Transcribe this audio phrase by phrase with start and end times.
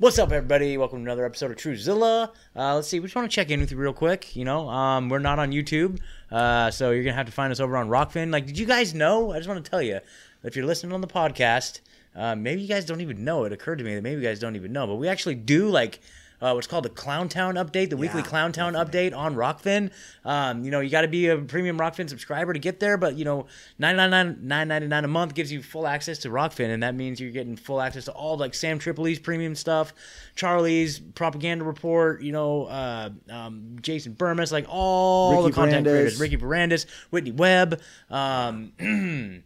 [0.00, 0.78] What's up, everybody?
[0.78, 2.30] Welcome to another episode of Truezilla.
[2.54, 4.36] Uh, let's see, we just want to check in with you real quick.
[4.36, 5.98] You know, um, we're not on YouTube,
[6.30, 8.30] uh, so you're gonna have to find us over on Rokfin.
[8.30, 9.32] Like, did you guys know?
[9.32, 9.98] I just want to tell you,
[10.44, 11.80] if you're listening on the podcast,
[12.14, 13.42] uh, maybe you guys don't even know.
[13.42, 15.68] It occurred to me that maybe you guys don't even know, but we actually do
[15.68, 15.98] like
[16.40, 19.90] uh, what's called the Clown Town update, the weekly Clown Town update on Rokfin.
[20.24, 23.16] Um, you know, you got to be a premium Rokfin subscriber to get there, but
[23.16, 23.46] you know,
[23.78, 27.30] nine ninety nine a month gives you full access to Rokfin, and that means you're
[27.30, 29.92] getting full access to all like Sam Tripoli's premium stuff,
[30.36, 35.90] Charlie's propaganda report, you know, uh, um, Jason Bermas, like all Ricky the content Varandas.
[35.90, 37.80] creators, Ricky Varandas, Whitney Webb.
[38.10, 38.72] Um,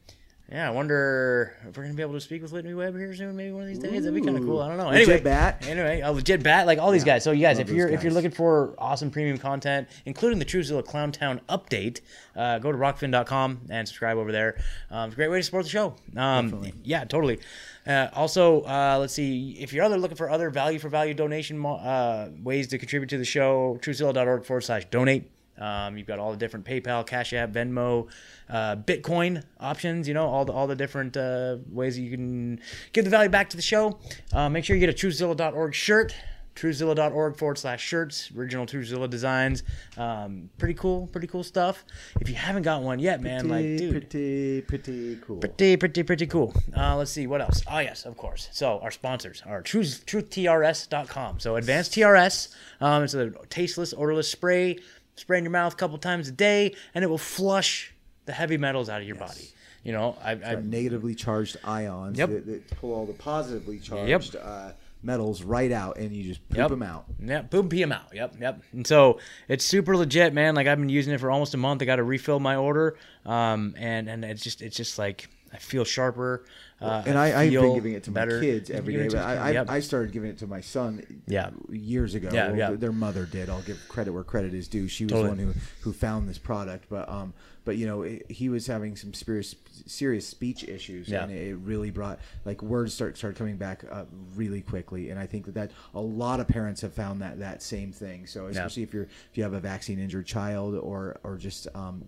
[0.53, 3.35] Yeah, I wonder if we're gonna be able to speak with Whitney Webb here soon.
[3.35, 4.05] Maybe one of these days.
[4.05, 4.61] That'd be kind of cool.
[4.61, 4.89] I don't know.
[4.89, 5.65] Legit anyway, Bat.
[5.67, 7.25] Anyway, a legit bat, like all these guys.
[7.25, 10.45] So you guys, if you're those if you're looking for awesome premium content, including the
[10.45, 12.03] Truezilla Clown Town update,
[12.37, 14.63] uh, go to rokfin.com and subscribe over there.
[14.91, 15.95] Um, it's a great way to support the show.
[16.19, 17.41] Um, yeah, totally.
[17.87, 21.65] Uh, also, uh, let's see if you're other looking for other value for value donation
[21.65, 23.79] uh, ways to contribute to the show.
[23.81, 25.31] Truezilla.org forward slash donate.
[25.59, 28.09] Um, you've got all the different PayPal, Cash App, Venmo,
[28.49, 30.09] uh, Bitcoin options.
[30.09, 32.61] You know all the all the different uh, ways that you can
[32.93, 33.99] give the value back to the show.
[34.33, 36.15] Uh, make sure you get a TrueZilla.org shirt.
[36.55, 39.63] TrueZilla.org forward slash shirts, original TrueZilla designs.
[39.97, 41.83] Um, pretty cool, pretty cool stuff.
[42.21, 45.39] If you haven't got one yet, man, like, Pretty, dude, pretty, pretty cool.
[45.39, 46.55] pretty, pretty, pretty cool.
[46.77, 47.63] Uh, let's see what else.
[47.71, 48.51] Oh yes, of course.
[48.53, 51.41] So our sponsors are Truth, TruthTRS.com.
[51.41, 52.55] So Advanced TRS.
[52.83, 54.79] Um, it's a tasteless, odorless spray.
[55.17, 57.93] Spray in your mouth a couple times a day, and it will flush
[58.25, 59.49] the heavy metals out of your body.
[59.85, 62.29] You know, I, I negatively charged ions Yep.
[62.31, 64.43] that, that pull all the positively charged Yep.
[64.45, 64.71] uh,
[65.03, 66.71] metals right out, and you just poop Yep.
[66.71, 67.05] them out.
[67.21, 68.07] Yeah, boom, pee 'em out.
[68.15, 68.63] Yep, yep.
[68.73, 70.55] And so it's super legit, man.
[70.55, 71.83] Like I've been using it for almost a month.
[71.83, 75.59] I got to refill my order, um, and and it's just it's just like I
[75.59, 76.45] feel sharper.
[76.81, 78.41] Uh, And I, I've been giving it to my better.
[78.41, 79.09] kids You've every day.
[79.09, 79.71] But I, your I, kid, yep.
[79.71, 81.51] I started giving it to my son Yeah.
[81.71, 82.31] years ago.
[82.33, 82.71] Yeah, Well, yeah.
[82.73, 83.49] Their mother did.
[83.51, 84.89] I'll give credit where credit is due.
[84.89, 85.37] She was Totally.
[85.37, 86.87] the one who, who found this product.
[86.89, 89.55] But um, but you know, it, he was having some serious
[89.87, 91.23] serious speech issues, Yeah.
[91.25, 95.11] and it really brought like words start started coming back uh, really quickly.
[95.11, 98.27] And I think that, that a lot of parents have found that that same thing.
[98.27, 102.05] So especially if you're if you have a vaccine injured child or or just um,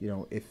[0.00, 0.44] you know if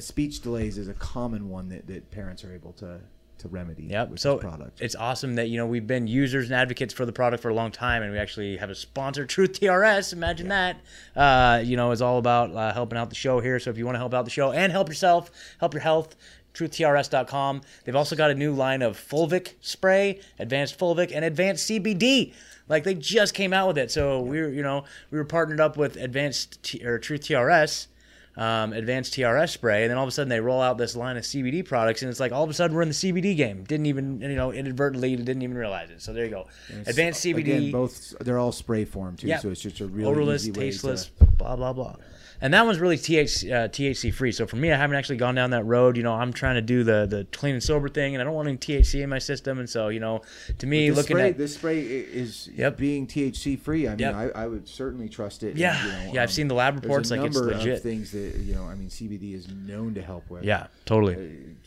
[0.00, 3.00] speech delays is a common one that, that parents are able to
[3.36, 4.10] to remedy Yep.
[4.10, 4.80] with So this product.
[4.80, 7.54] it's awesome that you know we've been users and advocates for the product for a
[7.54, 10.12] long time, and we actually have a sponsor, Truth TRS.
[10.12, 10.76] Imagine that.
[11.16, 13.58] Uh, you know, is all about uh, helping out the show here.
[13.58, 16.14] So if you want to help out the show and help yourself, help your health.
[16.54, 17.62] TruthTRS.com.
[17.84, 22.32] They've also got a new line of Fulvic spray, advanced Fulvic, and advanced CBD.
[22.68, 25.60] Like they just came out with it, so we were, you know, we were partnered
[25.60, 27.88] up with Advanced T- or Truth TRS,
[28.36, 31.16] um, advanced TRS spray, and then all of a sudden they roll out this line
[31.16, 33.64] of CBD products, and it's like all of a sudden we're in the CBD game.
[33.64, 36.02] Didn't even, you know, inadvertently didn't even realize it.
[36.02, 36.46] So there you go.
[36.86, 39.38] Advanced CBD, Again, both they're all spray form too, Yeah.
[39.38, 41.96] so it's just a really odorless, easy way tasteless, To, blah blah blah.
[42.44, 44.30] And that one's really THC, uh, THC free.
[44.30, 45.96] So for me, I haven't actually gone down that road.
[45.96, 48.34] You know, I'm trying to do the the clean and sober thing, and I don't
[48.34, 49.58] want any THC in my system.
[49.58, 50.20] And so, you know,
[50.58, 52.76] to me, this looking spray, at this spray is Yep.
[52.76, 53.86] being THC free.
[53.88, 54.14] I mean, Yep.
[54.14, 55.50] I, I would certainly trust it.
[55.52, 55.82] and, Yeah.
[55.86, 57.76] you know, Yeah, I've seen the lab reports, like, it's legit.
[57.76, 58.64] of things that you know.
[58.64, 60.44] I mean, CBD is known to help with.
[60.44, 61.14] yeah, totally.
[61.14, 61.18] uh,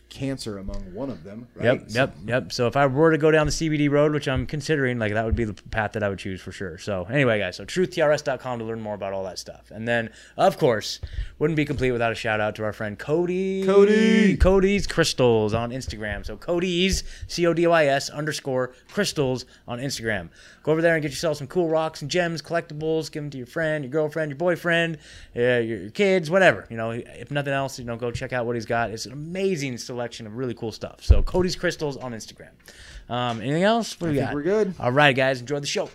[0.10, 1.48] cancer among one of them.
[1.56, 1.66] Right?
[1.66, 2.52] Yep, So- yep, yep.
[2.52, 5.26] So if I were to go down the CBD road, which I'm considering, like that
[5.26, 6.78] would be the path that I would choose for sure.
[6.78, 9.70] So anyway, guys, so truthtrs.com to learn more about all that stuff.
[9.72, 11.00] And then, of course,
[11.40, 13.66] wouldn't be complete without a shout out to our friend Cody.
[13.66, 14.38] Cody!
[14.38, 16.26] Cody's Crystals on Instagram.
[16.26, 20.30] So Cody's C O D Y S underscore crystals on Instagram.
[20.64, 23.12] Go over there and get yourself some cool rocks and gems, collectibles.
[23.12, 24.98] Give them to your friend, your girlfriend, your boyfriend,
[25.36, 26.66] uh, your, your kids, whatever.
[26.70, 28.90] You know, if nothing else, you know, go check out what he's got.
[28.92, 31.04] It's an amazing selection of really cool stuff.
[31.04, 32.50] So Cody's Crystals on Instagram.
[33.10, 34.00] Um, anything else?
[34.00, 34.34] What do we got?
[34.34, 34.74] We're good.
[34.80, 35.90] All right, guys, enjoy the show.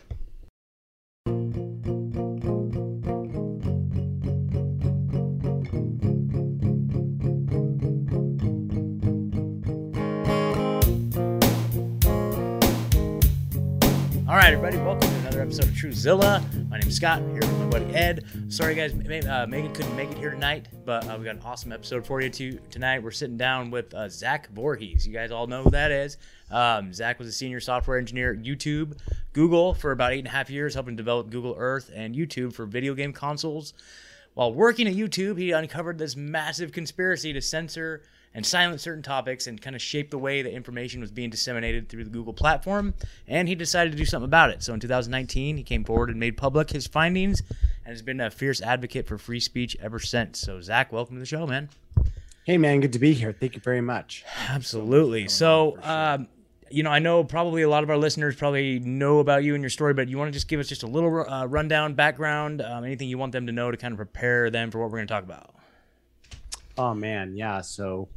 [14.29, 16.69] All right, everybody, welcome another episode of Truezilla.
[16.69, 18.27] My name's Scott, here with my buddy Ed.
[18.49, 21.73] Sorry, guys, uh, Megan couldn't make it here tonight, but uh, we got an awesome
[21.73, 23.03] episode for you too, tonight.
[23.03, 25.07] We're sitting down with uh, Zach Voorhees.
[25.07, 26.19] You guys all know who that is.
[26.51, 28.99] Um, Zach was a senior software engineer at YouTube,
[29.33, 32.67] Google for about eight and a half years, helping develop Google Earth and YouTube for
[32.67, 33.73] video game consoles.
[34.35, 38.03] While working at YouTube, he uncovered this massive conspiracy to censor
[38.35, 41.89] and silence certain topics and kind of shape the way that information was being disseminated
[41.89, 42.95] through the Google platform.
[43.29, 44.63] And he decided to do something about it.
[44.63, 47.41] So in 2019, he came forward and made public his findings
[47.85, 50.39] and has been a fierce advocate for free speech ever since.
[50.39, 51.69] So, Zach, welcome to the show, man.
[52.45, 53.33] Hey man, good to be here.
[53.33, 54.25] Thank you very much.
[54.49, 55.29] Absolutely.
[55.29, 56.27] So, um,
[56.73, 59.63] you know, I know probably a lot of our listeners probably know about you and
[59.63, 62.63] your story, but you want to just give us just a little uh, rundown, background,
[62.63, 64.99] um, anything you want them to know to kind of prepare them for what we're
[64.99, 65.55] going to talk about.
[66.79, 67.61] Oh man, yeah.
[67.61, 68.09] So,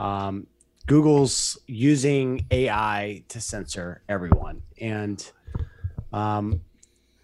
[0.00, 0.46] um,
[0.86, 5.30] Google's using AI to censor everyone, and
[6.12, 6.60] um,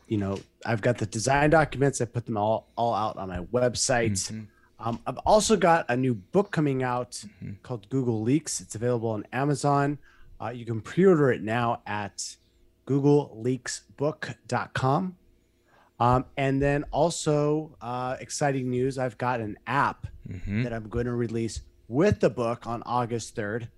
[0.07, 2.01] you know, I've got the design documents.
[2.01, 4.13] I put them all all out on my website.
[4.13, 4.43] Mm-hmm.
[4.79, 7.53] Um, I've also got a new book coming out mm-hmm.
[7.63, 8.61] called Google Leaks.
[8.61, 9.97] It's available on Amazon.
[10.39, 12.37] Uh, you can pre-order it now at
[12.87, 15.17] googleleaksbook.com.
[15.99, 20.65] Um, and then also, uh, exciting news I've got an app mm-hmm.
[20.65, 23.69] that I'm going to release with the book on August 3rd.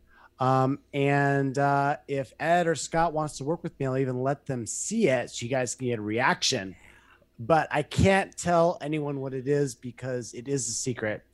[0.41, 4.47] Um, and uh, if Ed or Scott wants to work with me, I'll even let
[4.47, 6.77] them see it so you guys can get a reaction.
[7.41, 11.25] But I can't tell anyone what it is because it is a secret.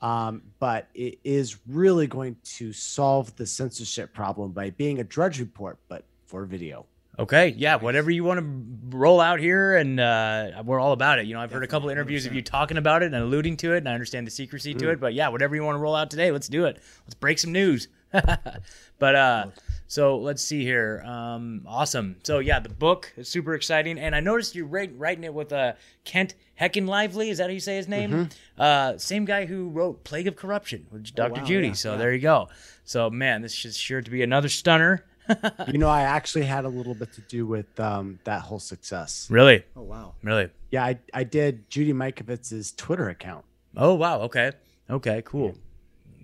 [0.00, 5.40] Um, but it is really going to solve the censorship problem by being a Drudge
[5.40, 6.86] Report, but for video.
[7.18, 11.26] Okay, yeah, whatever you want to roll out here, and uh, we're all about it.
[11.26, 13.74] You know, I've heard a couple interviews of you talking about it and alluding to
[13.74, 14.92] it, and I understand the secrecy to mm.
[14.92, 15.00] it.
[15.00, 16.80] But yeah, whatever you want to roll out today, let's do it.
[17.04, 17.88] Let's break some news.
[18.12, 19.46] but uh,
[19.88, 21.02] so let's see here.
[21.04, 22.18] Um, awesome.
[22.22, 25.72] So yeah, the book is super exciting, and I noticed you're writing it with uh,
[26.04, 27.30] Kent Heckenlively.
[27.30, 28.10] Is that how you say his name?
[28.12, 28.60] Mm-hmm.
[28.62, 31.32] Uh, same guy who wrote Plague of Corruption with Dr.
[31.38, 31.68] Oh, wow, Judy.
[31.68, 31.98] Yeah, so yeah.
[31.98, 32.48] there you go.
[32.84, 35.04] So man, this is sure to be another stunner
[35.68, 39.28] you know, I actually had a little bit to do with um, that whole success.
[39.30, 39.64] Really?
[39.76, 40.14] Oh wow.
[40.22, 40.48] Really?
[40.70, 43.44] Yeah, I, I did Judy Mikovits's Twitter account.
[43.76, 44.20] Oh wow.
[44.22, 44.52] Okay.
[44.90, 45.22] Okay.
[45.24, 45.54] Cool.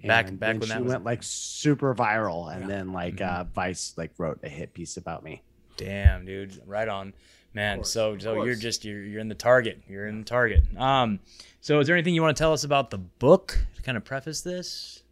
[0.02, 2.68] And, back back when she went like super viral, and yeah.
[2.68, 3.40] then like mm-hmm.
[3.40, 5.42] uh, Vice like wrote a hit piece about me.
[5.76, 6.60] Damn, dude.
[6.66, 7.14] Right on,
[7.54, 7.78] man.
[7.78, 9.82] Course, so so you're just you're you're in the target.
[9.88, 10.64] You're in the target.
[10.76, 11.20] Um.
[11.60, 14.04] So is there anything you want to tell us about the book to kind of
[14.04, 15.02] preface this?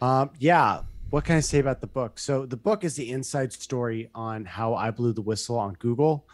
[0.00, 0.30] Um.
[0.38, 2.18] Yeah what can I say about the book?
[2.18, 6.26] So the book is the inside story on how I blew the whistle on Google.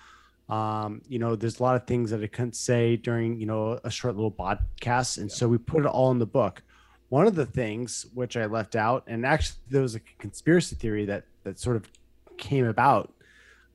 [0.49, 3.81] Um, you know, there's a lot of things that I couldn't say during, you know,
[3.83, 5.19] a short little podcast.
[5.19, 5.37] And yeah.
[5.37, 6.63] so we put it all in the book.
[7.09, 11.07] One of the things which I left out, and actually there was a conspiracy theory
[11.07, 11.89] that that sort of
[12.37, 13.15] came about,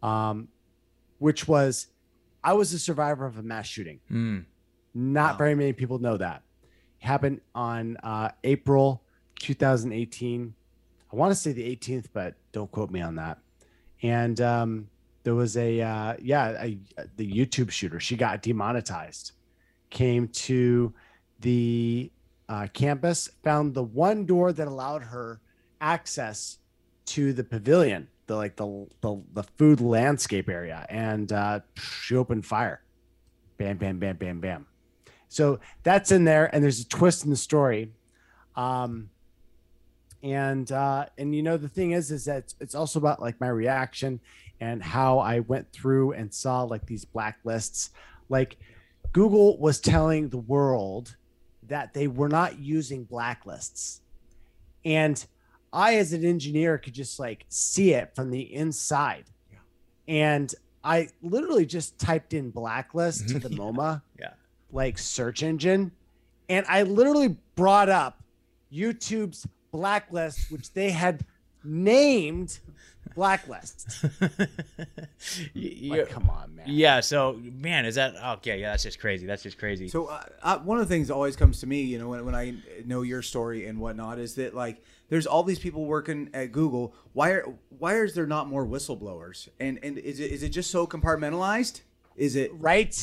[0.04, 0.50] um,
[1.18, 1.88] which was
[2.44, 4.02] I was a survivor of a mass shooting.
[4.12, 4.46] Mm.
[4.94, 5.38] Not wow.
[5.38, 6.44] very many people know that.
[7.02, 9.02] It happened on uh, April
[9.40, 10.54] 2018
[11.12, 13.40] I want to say the 18th, but don't quote me on that.
[14.02, 14.88] And um,
[15.24, 16.80] there was a uh, yeah, a,
[17.18, 18.00] the YouTube shooter.
[18.00, 19.34] She got demonetized.
[19.90, 20.94] Came to
[21.42, 22.12] the
[22.48, 25.42] uh, campus, found the one door that allowed her
[25.82, 26.58] access
[27.06, 32.46] to the pavilion, the like the the, the food landscape area, and uh, she opened
[32.46, 32.82] fire.
[33.58, 34.66] Bam, bam, bam, bam, bam.
[35.28, 37.92] So that's in there, and there's a twist in the story.
[38.56, 39.10] Um,
[40.24, 43.48] and uh, and you know the thing is is that it's, also about like my
[43.48, 44.20] reaction
[44.60, 47.90] and how I went through and saw like these blacklists.
[48.30, 48.58] Like
[49.12, 51.16] Google was telling the world
[51.68, 54.02] that they were not using blacklists,
[54.86, 55.24] and
[55.74, 59.60] I as an engineer could just like see it from the inside, yeah.
[60.08, 60.54] and
[60.84, 64.34] I literally just typed in blacklist to the MoMA, yeah,
[64.72, 65.92] like search engine,
[66.48, 68.22] and I literally brought up
[68.72, 71.26] YouTube's blacklist, which they had
[71.64, 72.60] named
[73.16, 74.04] blacklist.
[75.56, 76.66] like, come on, man.
[76.68, 77.00] Yeah.
[77.00, 78.60] So, man, is that okay?
[78.60, 79.26] Yeah, that's just crazy.
[79.26, 79.88] That's just crazy.
[79.88, 82.26] So, uh, uh, one of the things that always comes to me, you know, when,
[82.26, 82.56] when I
[82.86, 86.94] know your story and whatnot, is that like there's all these people working at Google.
[87.14, 89.50] Why are why is there not more whistleblowers?
[89.60, 91.82] And and is it is it just so compartmentalized?
[92.16, 92.96] Is it right?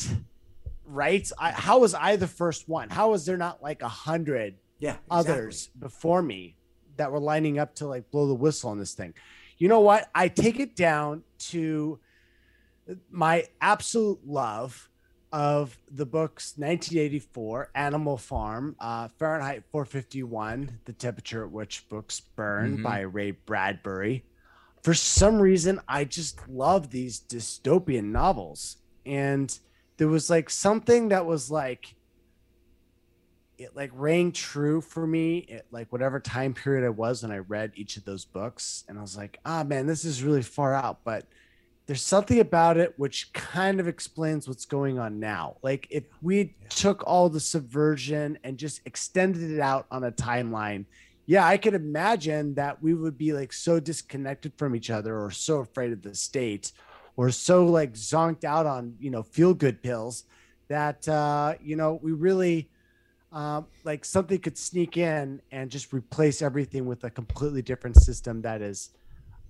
[0.85, 1.31] Right?
[1.37, 2.89] I, how was I the first one?
[2.89, 4.55] How was there not like a hundred?
[4.79, 5.33] Yeah, exactly.
[5.33, 6.55] others before me
[6.99, 9.13] that were lining up to like blow the whistle on this thing.
[9.57, 10.09] You know what?
[10.13, 11.99] I take it down to
[13.09, 14.89] my absolute love
[15.31, 22.75] of the books 1984 Animal Farm, uh, Fahrenheit 451, The Temperature at Which Books Burn
[22.75, 22.83] mm-hmm.
[22.83, 24.23] by Ray Bradbury.
[24.83, 28.77] For some reason, I just love these dystopian novels.
[29.05, 29.57] And
[29.97, 31.95] there was like something that was like
[33.59, 37.39] it like rang true for me at like whatever time period I was when I
[37.39, 38.85] read each of those books.
[38.87, 40.99] And I was like, ah, oh, man, this is really far out.
[41.03, 41.25] But
[41.85, 45.57] there's something about it which kind of explains what's going on now.
[45.61, 46.67] Like if we yeah.
[46.69, 50.85] took all the subversion and just extended it out on a timeline,
[51.25, 55.31] yeah, I could imagine that we would be like so disconnected from each other or
[55.31, 56.71] so afraid of the state
[57.17, 60.23] or so like zonked out on, you know, feel good pills
[60.69, 62.69] that, uh, you know, we really
[63.31, 68.41] um, like something could sneak in and just replace everything with a completely different system
[68.41, 68.89] that is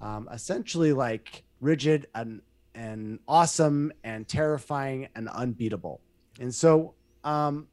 [0.01, 2.41] um, essentially like rigid and
[2.75, 6.01] and awesome and terrifying and unbeatable.
[6.39, 6.93] And so,
[7.23, 7.67] um,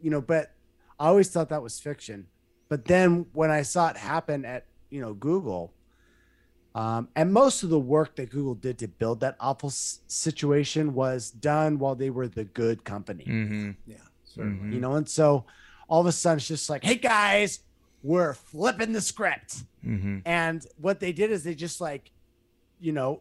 [0.00, 0.52] you know, but
[1.00, 2.26] I always thought that was fiction.
[2.68, 5.72] But then when I saw it happen at you know Google,
[6.74, 10.94] um, and most of the work that Google did to build that awful s- situation
[10.94, 13.24] was done while they were the good company.
[13.28, 13.70] Mm-hmm.
[13.86, 13.96] Yeah,
[14.34, 14.70] certainly.
[14.70, 14.74] Mhm.
[14.74, 15.44] You know, and so
[15.88, 17.60] all of a sudden it's just like, hey guys,
[18.02, 19.62] we're flipping the script.
[19.86, 20.18] Mm-hmm.
[20.24, 22.10] And what they did is they just like,
[22.80, 23.20] you know,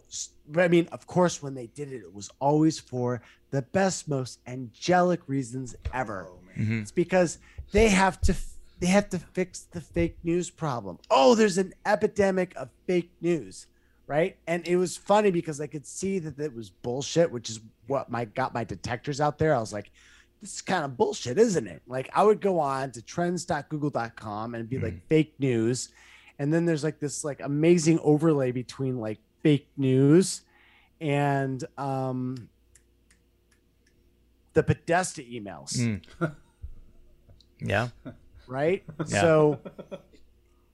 [0.58, 4.40] I mean, of course, when they did it, it was always for the best, most
[4.48, 6.28] angelic reasons ever.
[6.28, 6.40] Oh.
[6.60, 6.82] Mm-hmm.
[6.82, 7.38] It's because
[7.72, 8.36] they have to
[8.80, 10.98] they have to fix the fake news problem.
[11.12, 13.68] Oh, there's an epidemic of fake news,
[14.08, 14.38] right?
[14.48, 18.10] And it was funny because I could see that it was bullshit, which is what
[18.10, 19.56] my got my detectors out there.
[19.56, 19.92] I was like,
[20.42, 21.82] this is kind of bullshit, isn't it?
[21.88, 25.90] Like I would go on to trends.google.com and be like fake news.
[26.40, 30.42] And then there's like this like amazing overlay between like fake news
[31.00, 32.50] and um
[34.54, 35.78] the Podesta emails
[36.20, 36.36] Mm.
[37.64, 37.90] Yeah.
[38.48, 38.84] right?
[39.08, 39.22] Yeah.
[39.22, 39.60] So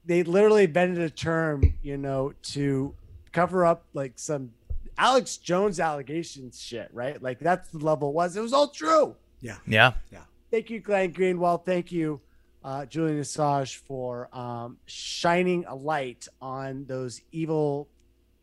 [0.06, 2.96] they literally invented a term, you know, to
[3.34, 4.52] cover up like some
[4.98, 7.22] Alex Jones allegations shit, right?
[7.22, 8.38] Like that's the level it was.
[8.38, 9.16] It was all true.
[9.42, 9.58] Yeah.
[9.68, 9.94] Yeah.
[10.12, 10.22] Yeah.
[10.52, 11.66] Thank you, Glenn Greenwald.
[11.66, 12.22] Thank you,
[12.64, 17.90] uh, Julian Assange, for um, shining a light on those evil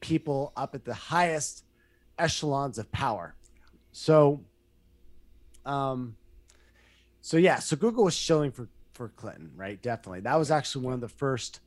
[0.01, 1.65] people up at the highest
[2.19, 3.35] echelons of power.
[3.93, 4.43] So,
[5.65, 6.17] um,
[7.23, 9.81] so yeah, so Google was shilling for for Clinton, right?
[9.81, 11.61] Definitely, that was actually one of the first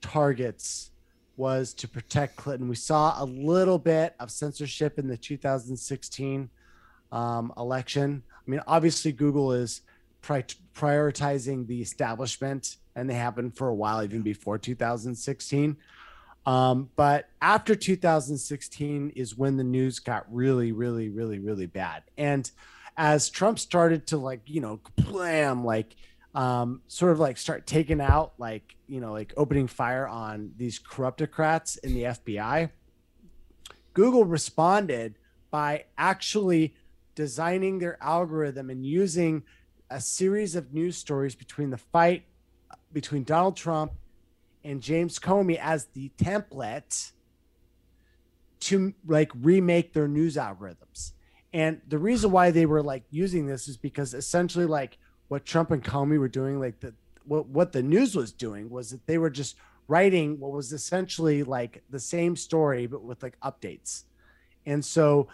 [0.00, 0.90] targets
[1.36, 2.68] was to protect Clinton.
[2.68, 6.50] We saw a little bit of censorship in the 2016
[7.12, 8.22] um, election.
[8.46, 9.82] I mean, obviously, Google is
[10.22, 10.44] pri-
[10.74, 15.76] prioritizing the establishment, and they been for a while, even before 2016.
[16.46, 22.02] Um, but after 2016 is when the news got really, really, really, really bad.
[22.16, 22.50] And
[22.96, 25.94] as Trump started to like, you know, blam, like,
[26.34, 30.78] um, sort of like start taking out, like, you know, like opening fire on these
[30.78, 32.70] corruptocrats in the FBI,
[33.94, 35.18] Google responded
[35.50, 36.74] by actually
[37.14, 39.42] designing their algorithm and using
[39.90, 42.24] a series of news stories between the fight
[42.92, 43.92] between Donald Trump
[44.64, 47.12] and James Comey as the template
[48.60, 51.12] to like remake their news algorithms.
[51.52, 54.98] And the reason why they were like using this is because essentially like
[55.28, 58.90] what Trump and Comey were doing, like the what what the news was doing was
[58.90, 59.56] that they were just
[59.88, 64.04] writing what was essentially like the same story but with like updates.
[64.66, 65.28] And so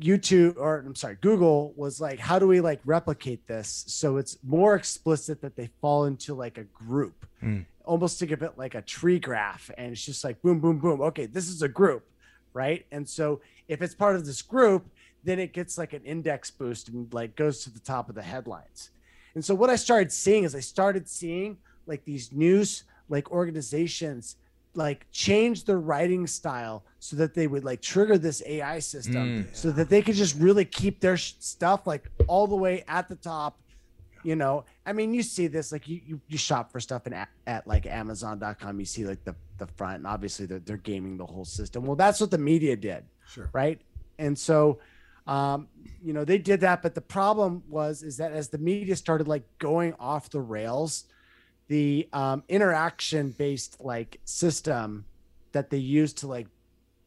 [0.00, 4.38] YouTube or I'm sorry, Google was like, how do we like replicate this so it's
[4.44, 7.60] more explicit that they fall into like a group, Hmm.
[7.84, 11.00] almost think of it like a tree graph, and it's just like boom, boom, boom.
[11.00, 12.04] Okay, this is a group,
[12.52, 12.86] right?
[12.92, 14.86] And so if it's part of this group,
[15.24, 18.22] then it gets like an index boost and like goes to the top of the
[18.22, 18.90] headlines.
[19.34, 24.36] And so what I started seeing is I started seeing like these news like organizations
[24.76, 29.14] like change their writing style so that they would like trigger this AI system
[29.44, 29.56] Mm.
[29.56, 33.08] so that they could just really keep their sh- stuff like all the way at
[33.08, 33.58] the top.
[34.22, 37.12] You know, I mean, you see this like you you, you shop for stuff in
[37.12, 38.78] at, at like Amazon.com.
[38.80, 41.84] You see like the the front, and obviously they're, they're gaming the whole system.
[41.86, 43.48] Well, that's what the media did Sure.
[43.52, 43.80] right
[44.18, 44.78] and so
[45.26, 45.66] um
[46.02, 49.26] you know they did that but the problem was is that as the media started
[49.26, 51.04] like going off the rails
[51.68, 55.04] the um interaction based like system
[55.52, 56.46] that they use to like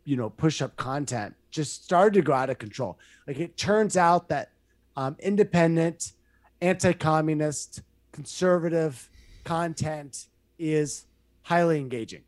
[0.06, 2.98] you know push up content just started to go out of control
[3.28, 4.51] like it turns out that
[4.96, 6.13] um independent
[6.62, 9.10] anti-communist conservative
[9.44, 11.06] content is
[11.44, 12.24] highly engaging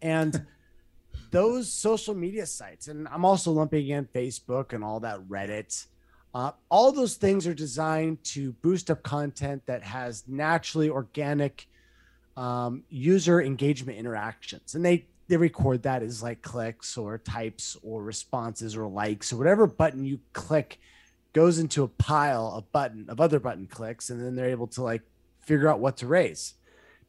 [0.00, 0.46] and
[1.34, 5.86] those social media sites, and I'm also lumping in Facebook and all that Reddit.
[6.34, 11.68] Uh, all those things are designed to boost up content that has naturally organic
[12.36, 18.02] um, user engagement interactions, and they they record that as like clicks or types or
[18.02, 20.78] responses or likes or whatever button you click
[21.32, 24.82] goes into a pile of button of other button clicks, and then they're able to
[24.82, 25.02] like
[25.40, 26.54] figure out what to raise.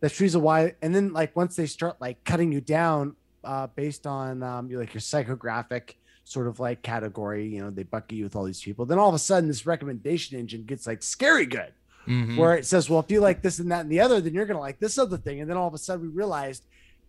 [0.01, 0.75] That's reason why.
[0.82, 4.94] And then like once they start like cutting you down uh, based on um, like
[4.94, 7.48] your psychographic sort of like category.
[7.48, 8.86] You know, they bucket you with all these people.
[8.86, 11.72] Then all of a sudden, this recommendation engine gets like scary good,
[12.08, 12.36] Mhm.
[12.38, 14.46] where it says, "Well, if you like this and that and the other, then you're
[14.46, 16.63] gonna like this other thing." And then all of a sudden, we realized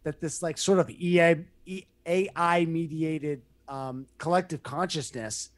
[0.04, 1.44] that this like sort of EA,
[2.06, 5.50] AI mediated um, collective consciousness,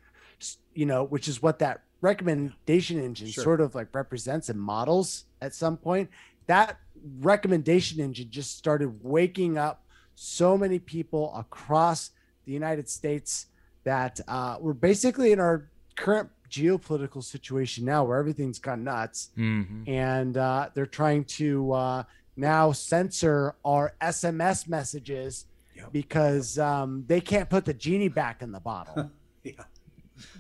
[0.72, 3.44] you know, which is what that recommendation engine Sure.
[3.44, 6.08] sort of like represents and models at some point.
[6.46, 6.78] That
[7.20, 9.84] recommendation engine just started waking up
[10.14, 12.10] so many people across
[12.48, 13.46] the United States
[13.84, 19.82] that uh, we're basically in our current geopolitical situation now where everything's gone nuts Mm-hmm.
[19.88, 22.02] and uh, they're trying to uh,
[22.36, 25.44] now censor our SMS messages
[25.76, 25.92] Yep.
[25.92, 29.10] because um, they can't put the genie back in the bottle.
[29.44, 29.52] Yeah,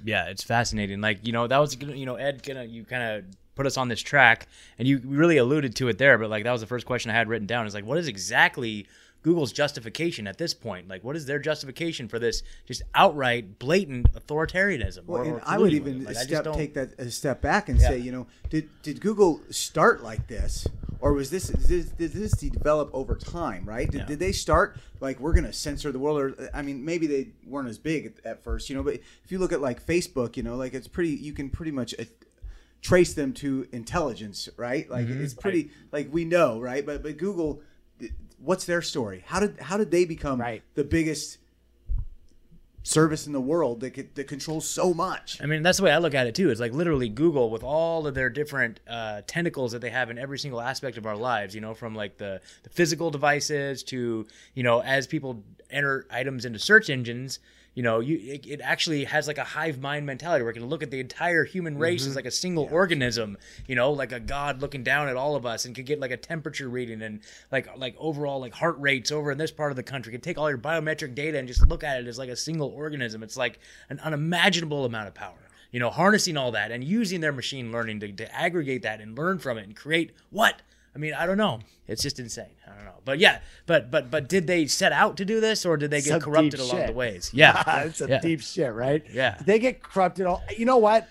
[0.04, 1.00] yeah it's fascinating.
[1.00, 3.24] Like you know, that was you know Ed gonna you kind of
[3.54, 4.48] put us on this track,
[4.78, 6.18] and you really alluded to it there.
[6.18, 7.66] But like that was the first question I had written down.
[7.66, 8.88] Is like, what is exactly
[9.22, 10.88] Google's justification at this point?
[10.88, 15.04] Like, what is their justification for this just outright blatant authoritarianism?
[15.06, 16.04] Well, or- or I would even?
[16.04, 17.88] Like, step take that a step back and Yeah.
[17.88, 20.66] say, you know, did did Google start like this,
[21.00, 23.64] or was this did this, did this develop over time?
[23.64, 23.90] Right?
[23.90, 24.06] Did, Yeah.
[24.06, 26.18] did they start like we're going to censor the world?
[26.20, 28.82] Or I mean, maybe they weren't as big at, at first, you know.
[28.84, 28.94] But
[29.24, 31.10] if you look at like Facebook, you know, like it's pretty.
[31.10, 31.94] You can pretty much.
[31.98, 32.04] Uh,
[32.80, 35.24] trace them to intelligence right like Mm-hmm.
[35.24, 37.60] it's pretty like we know right but but google
[38.40, 40.62] what's their story how did how did they become Right.
[40.74, 41.38] the biggest
[42.84, 45.92] service in the world that could, that controls so much I mean, that's the way
[45.92, 46.48] I look at it too.
[46.48, 50.16] It's like literally Google with all of their different uh, tentacles that they have in
[50.16, 51.54] every single aspect of our lives.
[51.54, 56.46] You know, from like the, the physical devices to you know, as people enter items
[56.46, 57.40] into search engines,
[57.74, 60.66] you know, you it, it actually has like a hive mind mentality where it can
[60.66, 62.16] look at the entire human race as mm-hmm.
[62.16, 63.38] like a single organism.
[63.66, 66.10] You know, like a god looking down at all of us and could get like
[66.10, 67.20] a temperature reading and
[67.52, 70.12] like like overall like heart rates over in this part of the country.
[70.12, 72.68] Can take all your biometric data and just look at it as like a single
[72.68, 73.22] organism.
[73.22, 73.60] It's like
[73.90, 78.00] an unimaginable amount of power you know, harnessing all that and using their machine learning
[78.00, 80.62] to, to aggregate that and learn from it and create what?
[80.94, 81.60] I mean, I don't know.
[81.86, 82.50] It's just insane.
[82.66, 82.98] I don't know.
[83.04, 86.00] But yeah, but but but did they set out to do this or did they
[86.00, 86.86] get Some corrupted along shit.
[86.88, 87.30] the ways?
[87.32, 87.82] Yeah.
[87.86, 88.20] it's a yeah.
[88.20, 89.04] deep shit, right?
[89.12, 89.38] Yeah.
[89.44, 90.26] They get corrupted.
[90.26, 91.08] All you know what?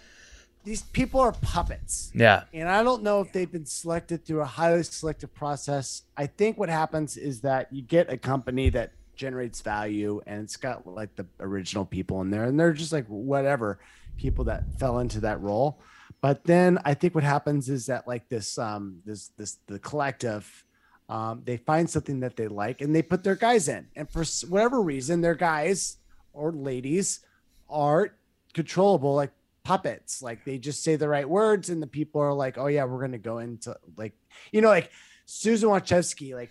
[0.64, 2.12] These people are puppets.
[2.14, 2.44] Yeah.
[2.54, 6.04] And I don't know if they've been selected through a highly selective process.
[6.18, 10.58] I think what happens is that you get a company that generates value and it's
[10.58, 13.80] got like the original people in there and they're just like whatever
[14.18, 15.80] people that fell into that role.
[16.22, 20.66] But then I think what happens is that like this um this this the collective
[21.10, 23.88] um they find something that they like and they put their guys in.
[23.96, 25.98] And for whatever reason their guys
[26.34, 27.22] or ladies
[27.70, 28.16] are
[28.54, 29.32] controllable like
[29.64, 32.86] puppets like they just say the right words and the people are like oh yeah
[32.86, 34.14] we're gonna go into like
[34.54, 34.90] you know like
[35.26, 36.50] susan wojcicki like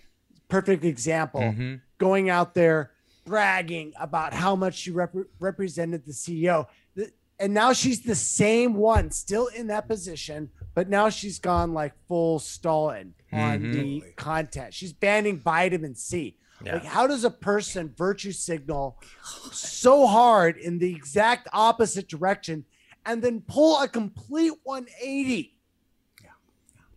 [0.49, 1.81] perfect example Mhm.
[1.97, 2.91] going out there
[3.25, 6.67] bragging about how much she rep- represented the ceo
[7.39, 11.93] and now she's the same one still in that position but now she's gone like
[12.07, 13.71] full stalin on Mhm.
[13.73, 16.73] the content she's banning vitamin c Yeah.
[16.75, 18.99] like how does a person virtue signal
[19.51, 22.65] so hard in the exact opposite direction
[23.05, 25.55] and then pull a complete 180
[26.23, 26.29] Yeah.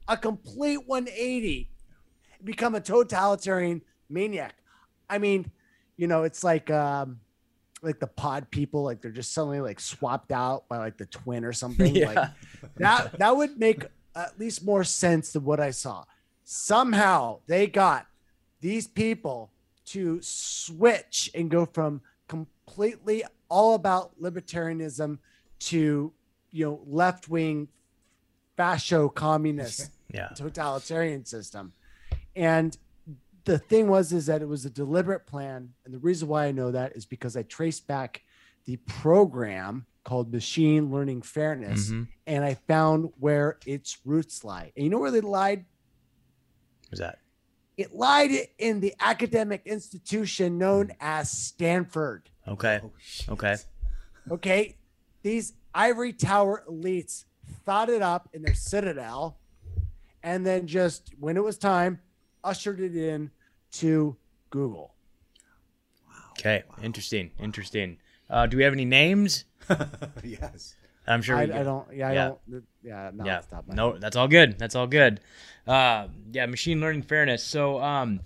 [0.09, 1.69] a complete 180
[2.43, 4.55] become a totalitarian maniac
[5.11, 5.51] i mean
[5.99, 7.21] you know it's like um
[7.83, 11.45] like the pod people like they're just suddenly like swapped out by like the twin
[11.45, 12.31] or something like Yeah.
[12.77, 16.05] that that would make at least more sense than what I saw.
[16.45, 18.07] Somehow they got
[18.61, 19.51] these people
[19.87, 25.19] to switch and go from completely all about libertarianism
[25.61, 26.13] to
[26.51, 27.69] you know left wing
[28.59, 30.29] fascio communist Yeah.
[30.35, 31.73] totalitarian system.
[32.37, 32.77] And
[33.45, 35.71] the thing was is that it was a deliberate plan.
[35.85, 38.23] And the reason why I know that is because I traced back
[38.65, 42.09] the program called Machine Learning Fairness Mhm.
[42.27, 44.73] and I found where its roots lie.
[44.77, 45.65] And you know where they lied?
[46.89, 47.19] What's that?
[47.77, 52.29] It lied in the academic institution known as Stanford.
[52.47, 52.81] Okay.
[52.83, 52.93] Oh.
[53.33, 53.57] Okay.
[54.31, 54.77] Okay.
[55.23, 57.25] These ivory tower elites
[57.65, 59.39] thought it up in their citadel
[60.23, 62.01] and then just when it was time,
[62.45, 63.31] ushered it in
[63.73, 64.17] to
[64.51, 64.95] Google.
[66.33, 66.63] Okay.
[66.83, 67.31] Interesting.
[67.39, 67.99] Interesting.
[68.29, 69.45] Uh, do we have any names?
[70.25, 70.75] yes.
[71.07, 72.29] I'm sure I, we I don't, yeah, I Yeah.
[72.29, 73.39] don't, yeah, not yeah.
[73.39, 74.59] off the top of my No, that's all good.
[74.59, 75.21] That's all good.
[75.67, 77.45] Uh, yeah, machine learning fairness.
[77.45, 78.21] So, um,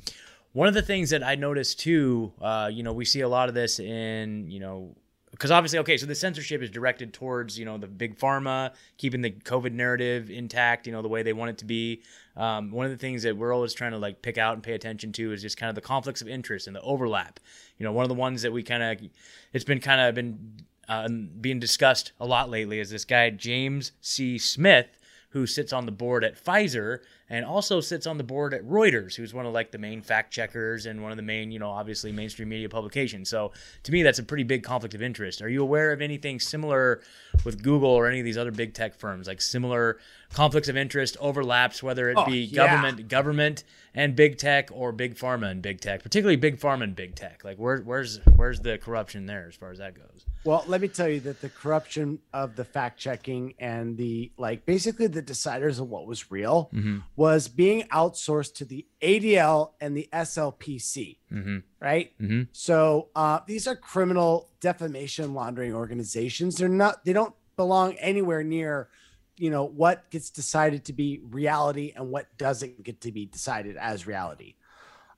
[0.52, 3.48] one of the things that I noticed too, uh, you know, we see a lot
[3.48, 4.94] of this in, you know,
[5.34, 9.20] because obviously, okay, so the censorship is directed towards, you know, the big pharma, keeping
[9.20, 12.02] the COVID narrative intact, you know, the way they want it to be.
[12.36, 14.74] Um, one of the things that we're always trying to like pick out and pay
[14.74, 17.40] attention to is just kind of the conflicts of interest and the overlap.
[17.78, 19.10] You know, one of the ones that we kind of,
[19.52, 20.54] it's been kind of been
[20.88, 21.08] uh,
[21.40, 24.38] being discussed a lot lately is this guy James C.
[24.38, 24.86] Smith,
[25.34, 29.16] who sits on the board at Pfizer, and also sits on the board at Reuters,
[29.16, 31.70] who's one of like the main fact checkers and one of the main, you know,
[31.70, 33.30] obviously mainstream media publications.
[33.30, 33.50] So
[33.82, 35.42] to me, that's a pretty big conflict of interest.
[35.42, 37.02] Are you aware of anything similar
[37.44, 39.98] with Google or any of these other big tech firms, like similar
[40.34, 42.66] conflicts of interest, overlaps, whether it Oh, be yeah.
[42.66, 43.64] government, government
[43.96, 47.44] and big tech, or big pharma and big tech, particularly big pharma and big tech?
[47.44, 50.26] Like where, where's where's the corruption there as far as that goes?
[50.44, 54.66] Well, let me tell you that the corruption of the fact checking and the like
[54.66, 56.98] basically the deciders of what was real Mm-hmm.
[57.16, 61.58] was being outsourced to the ADL and the SLPC, Mm-hmm.
[61.80, 62.12] right?
[62.20, 62.42] Mm-hmm.
[62.52, 66.56] So uh, these are criminal defamation laundering organizations.
[66.56, 67.04] They're not.
[67.04, 68.88] They don't belong anywhere near,
[69.36, 73.76] you know, what gets decided to be reality and what doesn't get to be decided
[73.76, 74.54] as reality.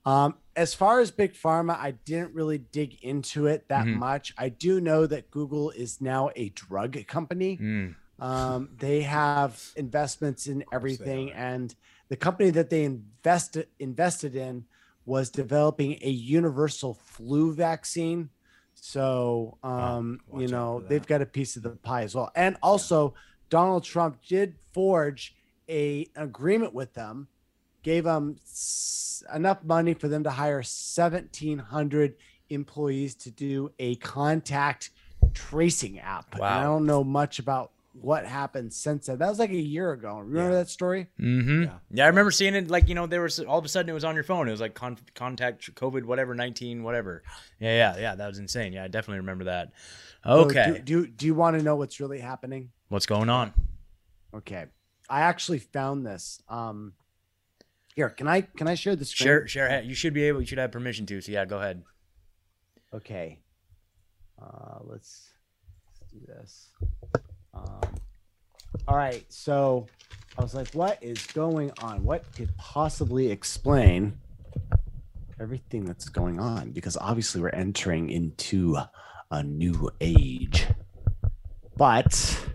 [0.04, 3.96] Um, as far as big pharma, I didn't really dig into it that Mhm.
[3.96, 4.32] much.
[4.38, 7.58] I do know that Google is now a drug company.
[7.58, 7.96] Mm.
[8.18, 11.74] Um, they have investments in everything, and
[12.08, 14.64] the company that they invested invested in
[15.04, 18.30] was developing a universal flu vaccine.
[18.74, 22.30] So, um, watch you know, they've got a piece of the pie as well.
[22.34, 23.14] And also,
[23.50, 25.34] Donald Trump did forge
[25.68, 27.28] a agreement with them,
[27.82, 32.16] gave them s- enough money for them to hire 1,700
[32.50, 34.90] employees to do a contact
[35.34, 36.34] tracing app.
[36.34, 39.18] And I don't know much about what happened since then.
[39.18, 40.18] That was like a year ago.
[40.18, 40.58] Remember Yeah.
[40.58, 41.08] that story?
[41.20, 41.62] Mm-hmm.
[41.64, 41.78] Yeah.
[41.90, 42.04] Yeah.
[42.04, 42.68] I remember seeing it.
[42.70, 44.48] Like you know, there was all of a sudden it was on your phone.
[44.48, 47.22] It was like con- contact COVID whatever nineteen whatever.
[47.58, 48.14] Yeah, yeah, yeah.
[48.14, 48.72] That was insane.
[48.72, 49.72] Yeah, I definitely remember that.
[50.24, 52.70] So Okay, do, do, do you want to know what's really happening?
[52.88, 53.52] what's going on?
[54.34, 54.66] Okay.
[55.08, 56.42] I actually found this.
[56.48, 56.94] Um,
[57.94, 59.26] here, can I can I share the screen?
[59.26, 59.82] Share, share.
[59.82, 60.40] You should be able.
[60.40, 61.20] You should have permission to.
[61.20, 61.82] So yeah, go ahead.
[62.92, 63.38] Okay.
[64.40, 65.30] Uh, let's,
[66.00, 66.70] let's do this.
[67.56, 67.94] Um,
[68.86, 69.24] all right.
[69.28, 69.86] So
[70.38, 72.04] I was like, what is going on?
[72.04, 74.18] What could possibly explain
[75.40, 76.72] everything that's going on?
[76.72, 78.76] Because obviously we're entering into
[79.30, 80.66] a new age.
[81.76, 82.46] But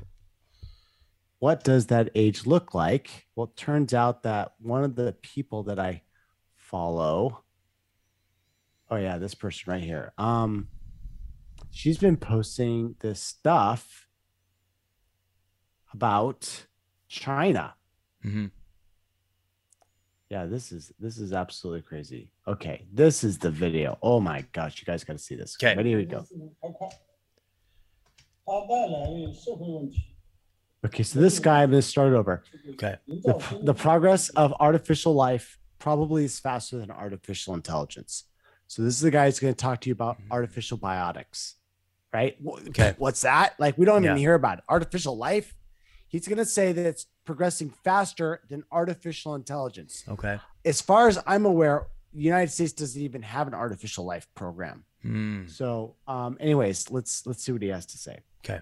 [1.39, 3.27] what does that age look like?
[3.35, 6.03] Well, it turns out that one of the people that I
[6.71, 7.43] follow
[8.89, 10.69] oh yeah this person right here um
[11.69, 14.07] she's been posting this stuff
[15.93, 16.65] about
[17.07, 17.75] China.
[18.25, 18.47] Mm-hmm.
[20.29, 22.31] Yeah, this is this is absolutely crazy.
[22.47, 23.97] Okay, this is the video.
[24.01, 25.57] Oh my gosh, you guys got to see this.
[25.61, 25.89] Okay, ready?
[25.89, 26.25] Here we go.
[30.85, 32.43] Okay, so this guy, I'm going to start over.
[32.71, 32.95] Okay.
[33.07, 38.25] The, the progress of artificial life probably is faster than artificial intelligence.
[38.67, 40.31] So this is the guy who's going to talk to you about mm-hmm.
[40.31, 41.55] artificial biotics,
[42.13, 42.37] right?
[42.69, 42.95] Okay.
[42.97, 43.59] What's that?
[43.59, 44.21] Like we don't even yeah.
[44.21, 44.63] hear about it.
[44.69, 45.53] artificial life.
[46.11, 50.03] He's going to say that it's progressing faster than artificial intelligence.
[50.09, 50.39] Okay.
[50.65, 54.83] As far as I'm aware, the United States doesn't even have an artificial life program.
[55.05, 55.49] Mm.
[55.49, 58.19] So, um, anyways, let's let's see what he has to say.
[58.43, 58.59] Okay.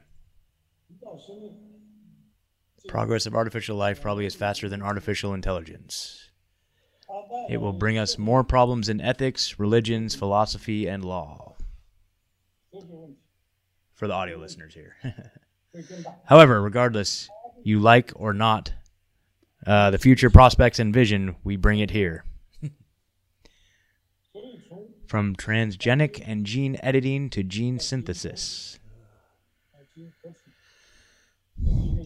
[2.88, 6.30] Progress of artificial life probably is faster than artificial intelligence.
[7.50, 11.56] It will bring us more problems in ethics, religions, philosophy, and law.
[13.94, 14.96] For the audio listeners here.
[16.26, 17.28] However, regardless,
[17.64, 18.74] you like or not.
[19.66, 22.24] Uh, the future prospects and vision, we bring it here.
[25.08, 28.80] From transgenic and gene editing to gene synthesis.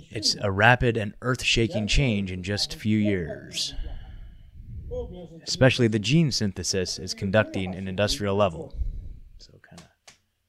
[0.09, 3.73] It's a rapid and earth shaking change in just a few years.
[5.45, 8.73] Especially the gene synthesis is conducting an industrial level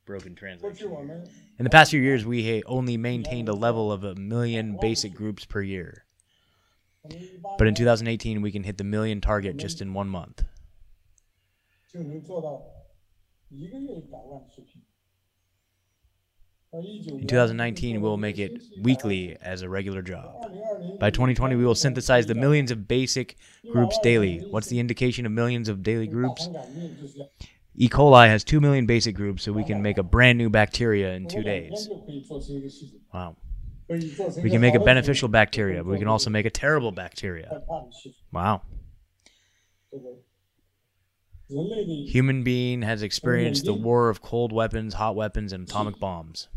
[0.05, 1.27] broken translation.
[1.59, 5.45] In the past few years, we only maintained a level of a million basic groups
[5.45, 6.05] per year.
[7.59, 10.43] But in 2018, we can hit the million target just in one month.
[16.73, 20.35] In 2019, we'll make it weekly as a regular job.
[20.99, 23.37] By 2020, we will synthesize the millions of basic
[23.71, 24.41] groups daily.
[24.51, 26.49] What's the indication of millions of daily groups?
[27.77, 27.89] E.
[27.89, 31.27] coli has 2 million basic groups, so we can make a brand new bacteria in
[31.27, 31.89] two days.
[33.13, 33.37] Wow.
[33.89, 37.63] We can make a beneficial bacteria, but we can also make a terrible bacteria.
[38.33, 38.63] Wow.
[42.07, 46.49] Human being has experienced the war of cold weapons, hot weapons, and atomic bombs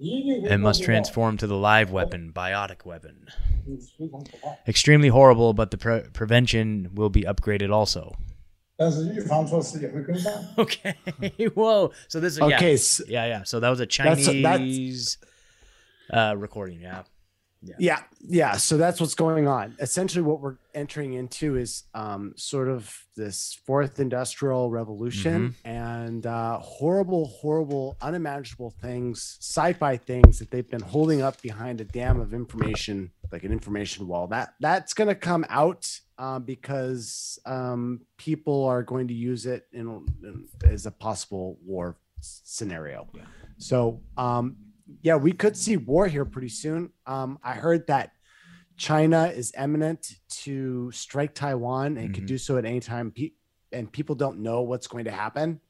[0.00, 3.26] and must transform to the live weapon, biotic weapon.
[4.66, 8.14] Extremely horrible, but the pre- prevention will be upgraded also.
[10.58, 10.94] okay.
[11.54, 11.92] Whoa.
[12.06, 12.52] So this is okay.
[12.52, 12.56] Yeah.
[13.08, 13.42] Yeah, yeah.
[13.42, 15.18] So that was a Chinese that's a, that's,
[16.12, 16.80] uh, recording.
[16.80, 17.02] Yeah.
[17.78, 18.56] Yeah, yeah.
[18.56, 19.74] So that's what's going on.
[19.80, 26.58] Essentially, what we're entering into is um, sort of this fourth industrial revolution and uh,
[26.58, 32.32] horrible, horrible, unimaginable things, sci-fi things that they've been holding up behind a dam of
[32.32, 34.28] information, like an information wall.
[34.28, 39.66] That that's going to come out uh, because um, people are going to use it
[39.72, 43.08] in, in as a possible war scenario.
[43.58, 44.56] So um,
[45.02, 46.90] yeah, we could see war here pretty soon.
[47.06, 48.12] Um, I heard that
[48.76, 52.28] China is imminent to strike Taiwan and could Mhm.
[52.28, 53.32] do so at any time, pe-
[53.72, 55.60] and people don't know what's going to happen.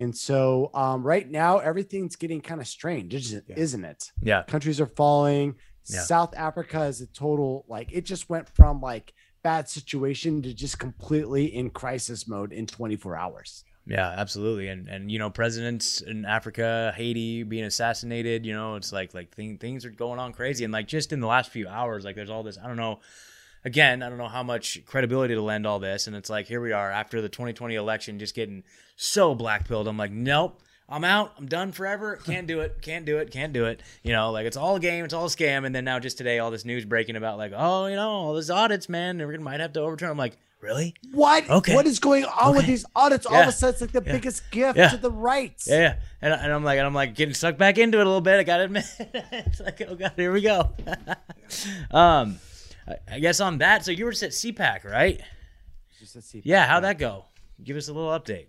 [0.00, 3.54] And so, um, right now, everything's getting kind of strange, isn't, Yeah.
[3.58, 4.12] isn't it?
[4.20, 4.42] Yeah.
[4.42, 5.54] Countries are falling.
[5.86, 6.02] Yeah.
[6.02, 9.12] South Africa is a total like it just went from like
[9.42, 13.64] bad situation to just completely in crisis mode in 24 hours.
[13.86, 14.68] Yeah, absolutely.
[14.68, 19.34] And and you know, presidents in Africa, Haiti being assassinated, you know, it's like like
[19.34, 22.16] thing, things are going on crazy and like just in the last few hours like
[22.16, 23.00] there's all this I don't know
[23.64, 26.62] again, I don't know how much credibility to lend all this and it's like here
[26.62, 28.64] we are after the 2020 election just getting
[28.96, 29.86] so blackpilled.
[29.86, 30.60] I'm like, "Nope.
[30.86, 31.32] I'm out.
[31.38, 32.16] I'm done forever.
[32.16, 32.82] Can't do it.
[32.82, 33.30] Can't do it.
[33.30, 33.82] Can't do it.
[34.02, 35.04] You know, like it's all a game.
[35.04, 35.64] It's all a scam.
[35.64, 38.34] And then now just today, all this news breaking about like, oh, you know, all
[38.34, 40.10] these audits, man, gonna might have to overturn.
[40.10, 40.94] I'm like, really?
[41.12, 41.48] What?
[41.48, 41.74] Okay.
[41.74, 43.26] What is going on with these audits?
[43.26, 44.12] All of a sudden, it's like the Yeah.
[44.16, 44.88] biggest gift Yeah.
[44.88, 45.54] to the right.
[45.66, 45.96] Yeah, yeah.
[46.22, 48.40] And, and I'm like, and I'm like getting sucked back into it a little bit.
[48.40, 50.70] I gotta admit, it's like, oh god, here we go.
[51.90, 52.38] um,
[52.88, 53.84] I- I guess on that.
[53.84, 55.20] So you were just at CPAC, right?
[55.98, 56.42] Just let's see.
[56.44, 56.66] Yeah.
[56.66, 57.26] How'd that go?
[57.62, 58.46] Give us a little update.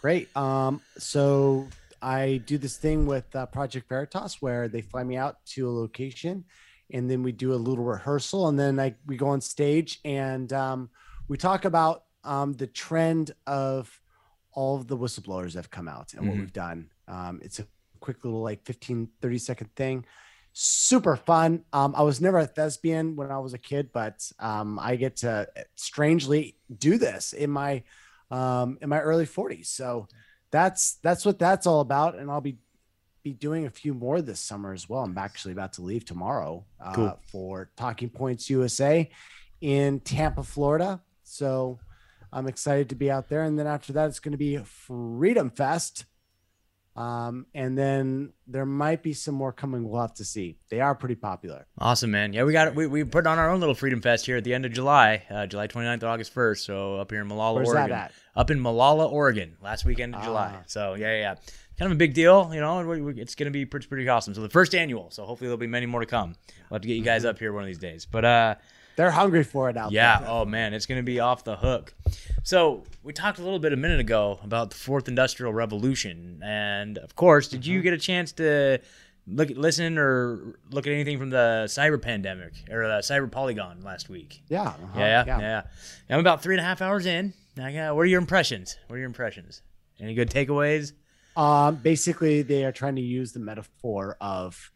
[0.00, 0.34] Great.
[0.36, 1.66] Um, so
[2.00, 5.72] I do this thing with uh, Project Veritas where they fly me out to a
[5.72, 6.44] location,
[6.92, 10.52] and then we do a little rehearsal, and then I we go on stage and
[10.52, 10.90] um,
[11.28, 14.00] we talk about um, the trend of
[14.52, 16.40] all of the whistleblowers that have come out and what Mhm.
[16.40, 16.90] we've done.
[17.06, 17.66] Um, it's a
[18.00, 20.04] quick little like 15, 30 second thing.
[20.52, 21.64] Super fun.
[21.72, 25.16] Um, I was never a thespian when I was a kid, but um, I get
[25.16, 27.84] to strangely do this in my
[28.30, 29.66] um, in my early 40s.
[29.66, 30.08] So
[30.50, 32.58] that's that's what that's all about, and I'll be
[33.22, 35.02] be doing a few more this summer as well.
[35.02, 37.18] I'm actually about to leave tomorrow uh, Cool.
[37.30, 39.08] for Talking Points USA
[39.60, 41.00] in Tampa, Florida.
[41.28, 41.78] So
[42.32, 45.50] I'm excited to be out there, and then after that, it's going to be Freedom
[45.50, 46.04] Fest.
[46.96, 49.88] Um, and then there might be some more coming.
[49.88, 50.56] We'll have to see.
[50.68, 51.64] They are pretty popular.
[51.78, 52.32] Awesome, man.
[52.32, 54.52] Yeah, we got we we put on our own little Freedom Fest here at the
[54.52, 56.58] end of July, uh, July 29th to August 1st.
[56.64, 57.90] So up here in Molalla, Where's Oregon.
[57.90, 58.12] that at?
[58.34, 60.54] Up in Molalla, Oregon, last weekend of July.
[60.56, 60.62] Ah.
[60.66, 61.34] So yeah, yeah, yeah.
[61.78, 62.80] kind of a big deal, you know.
[62.80, 64.34] and we- we- It's going to be pretty pretty awesome.
[64.34, 65.12] So the first annual.
[65.12, 66.34] So hopefully there'll be many more to come.
[66.68, 68.06] We'll have to get you guys up here one of these days.
[68.06, 68.54] But uh,
[68.98, 70.18] They're hungry for it out yeah.
[70.18, 70.28] there.
[70.28, 71.94] Oh man, it's going to be off the hook.
[72.42, 76.98] So we talked a little bit a minute ago about the fourth industrial revolution, and
[76.98, 77.70] of course, did Mm-hmm.
[77.70, 78.78] you get a chance to
[79.28, 84.08] look, listen, or look at anything from the cyber pandemic or the cyber polygon last
[84.08, 84.42] week?
[84.48, 84.62] Yeah.
[84.62, 85.62] uh-huh, Yeah, yeah, yeah.
[86.10, 87.34] I'm about three and a half hours in.
[87.60, 88.78] I got, what are your impressions?
[88.88, 89.62] What are your impressions?
[90.00, 90.92] Any good takeaways?
[91.36, 94.72] Um, basically, they are trying to use the metaphor of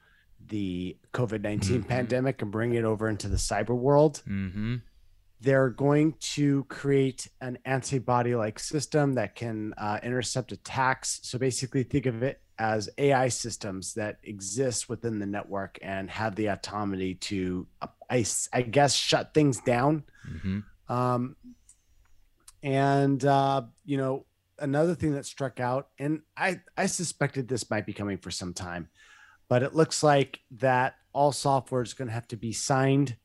[0.52, 4.22] the COVID 19 pandemic and bring it over into the cyber world.
[4.28, 4.76] Mm-hmm.
[5.40, 11.18] They're going to create an antibody like system that can uh, intercept attacks.
[11.24, 16.36] So basically, think of it as AI systems that exist within the network and have
[16.36, 20.04] the autonomy to, uh, I, I guess, shut things down.
[20.30, 20.92] Mm-hmm.
[20.92, 21.34] Um,
[22.62, 24.26] and uh, you know,
[24.58, 28.52] another thing that struck out, and I I suspected this might be coming for some
[28.52, 28.90] time,
[29.48, 33.16] but it looks like that all software is going to have to be signed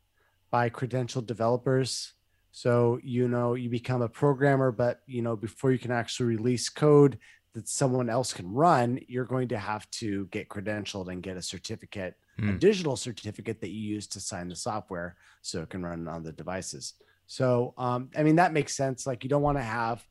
[0.52, 2.14] by credentialed developers.
[2.52, 6.70] So you know, you become a programmer, but you know, before you can actually release
[6.70, 7.20] code
[7.54, 11.42] that someone else can run, you're going to have to get credentialed and get a
[11.42, 12.58] certificate, a Hmm.
[12.58, 16.32] digital certificate that you use to sign the software so it can run on the
[16.32, 16.94] devices.
[17.26, 19.08] So, um, I mean, that makes sense.
[19.08, 20.06] Like, you don't want to have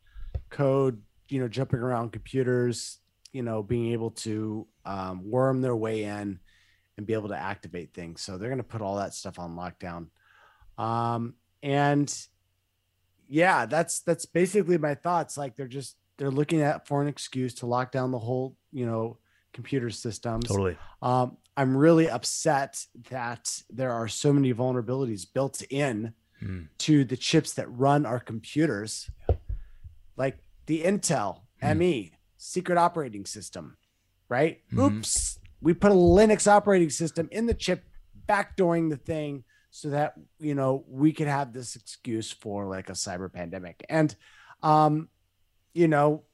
[0.50, 2.98] code, you know, jumping around computers,
[3.32, 6.38] you know, being able to um, worm their way in
[6.96, 8.22] and be able to activate things.
[8.22, 10.08] So, they're going to put all that stuff on lockdown.
[10.82, 12.14] Um, and
[13.28, 15.36] yeah, that's that's basically my thoughts.
[15.36, 18.86] Like, they're just they're looking at for an excuse to lock down the whole, you
[18.86, 19.18] know,
[19.52, 20.46] computer systems.
[20.46, 20.76] Totally.
[21.02, 26.64] Um, I'm really upset that there are so many vulnerabilities built in Hmm.
[26.78, 29.08] to the chips that run our computers,
[30.18, 30.36] like
[30.66, 31.78] the Intel Hmm.
[31.78, 33.76] ME secret operating system,
[34.28, 34.62] right?
[34.72, 34.98] Mhm.
[34.98, 37.84] Oops, we put a Linux operating system in the chip,
[38.28, 42.94] backdooring the thing so that you know we could have this excuse for like a
[42.94, 43.84] cyber pandemic.
[43.88, 44.14] And
[44.62, 45.10] Um,
[45.74, 46.24] you know,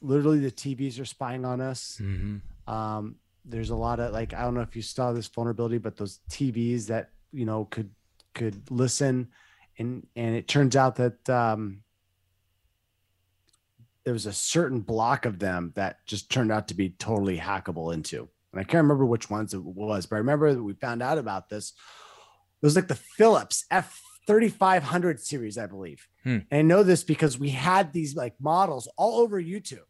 [0.00, 1.98] literally the TVs are spying on us.
[2.00, 2.72] Mm-hmm.
[2.72, 5.96] Um, there's a lot of like I don't know if you saw this vulnerability, but
[5.96, 7.90] those TVs that you know could
[8.34, 9.28] could listen,
[9.78, 11.82] and and it turns out that um,
[14.08, 17.92] there was a certain block of them that just turned out to be totally hackable
[17.92, 18.26] into.
[18.54, 21.18] And I can't remember which ones it was, but I remember that we found out
[21.18, 21.74] about this.
[22.62, 26.08] It was like the Philips F3500 series, I believe.
[26.24, 26.38] Hmm.
[26.50, 29.84] And I know this because we had these like models all over YouTube.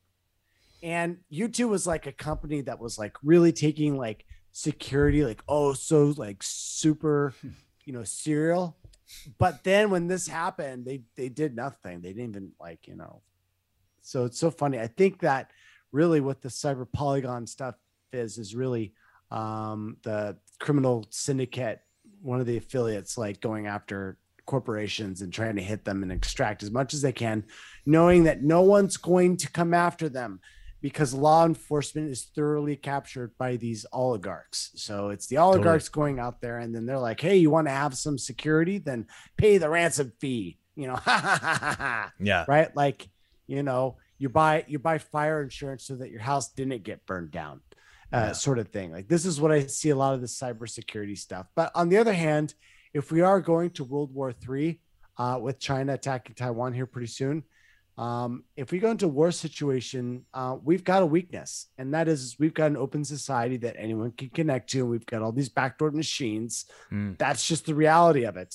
[0.82, 5.74] And YouTube was like a company that was like really taking like security, like, oh,
[5.74, 7.34] so like super,
[7.84, 8.78] you know, serial.
[9.38, 12.00] But then when this happened, they they did nothing.
[12.00, 13.22] They didn't even like, you know.
[14.08, 14.80] So it's so funny.
[14.80, 15.50] I think that
[15.92, 17.74] really what the cyber polygon stuff
[18.10, 18.94] is is really
[19.30, 21.82] um the criminal syndicate,
[22.22, 24.16] one of the affiliates like going after
[24.46, 27.44] corporations and trying to hit them and extract as much as they can,
[27.84, 30.40] knowing that no one's going to come after them
[30.80, 34.70] because law enforcement is thoroughly captured by these oligarchs.
[34.76, 36.14] So it's the oligarchs totally.
[36.14, 38.78] going out there and then they're like, hey, you want to have some security?
[38.78, 40.58] Then pay the ransom fee.
[40.76, 42.46] You know, yeah.
[42.48, 42.74] Right.
[42.74, 43.08] Like,
[43.48, 47.32] you know, you buy you buy fire insurance so that your house didn't get burned
[47.32, 47.60] down.
[48.10, 48.32] Uh, yeah.
[48.32, 48.90] sort of thing.
[48.90, 51.46] Like this is what I see a lot of the cybersecurity stuff.
[51.54, 52.54] But on the other hand,
[52.94, 54.80] if we are going to World War III
[55.18, 57.42] uh, with China attacking Taiwan here pretty soon,
[57.98, 62.06] um, if we go into a war situation, uh, we've got a weakness, and that
[62.08, 64.80] is we've got an open society that anyone can connect to.
[64.80, 66.64] And we've got all these backdoor machines.
[66.92, 67.18] Mm.
[67.18, 68.54] That's just the reality of it.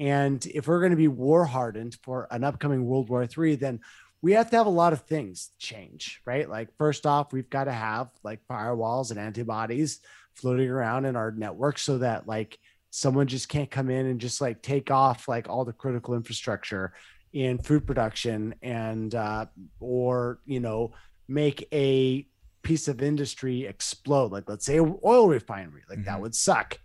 [0.00, 3.80] And if we're going to be war hardened for an upcoming World War III, then
[4.22, 6.48] we have to have a lot of things change, right?
[6.48, 10.00] Like, first off, we've got to have like firewalls and antibodies
[10.34, 12.58] floating around in our network so that like
[12.90, 16.92] someone just can't come in and just like take off like all the critical infrastructure
[17.32, 19.46] in food production and uh,
[19.80, 20.92] or you know
[21.28, 22.26] make a
[22.62, 26.06] piece of industry explode like let's say an oil refinery like mm-hmm.
[26.06, 26.78] that would suck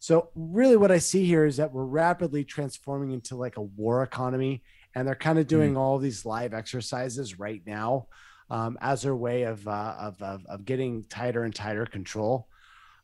[0.00, 4.02] so really what i see here is that we're rapidly transforming into like a war
[4.02, 4.62] economy
[4.94, 5.78] and they're kind of doing mm-hmm.
[5.78, 8.06] all these live exercises right now
[8.50, 12.48] um, as their way of, uh, of, of, of getting tighter and tighter control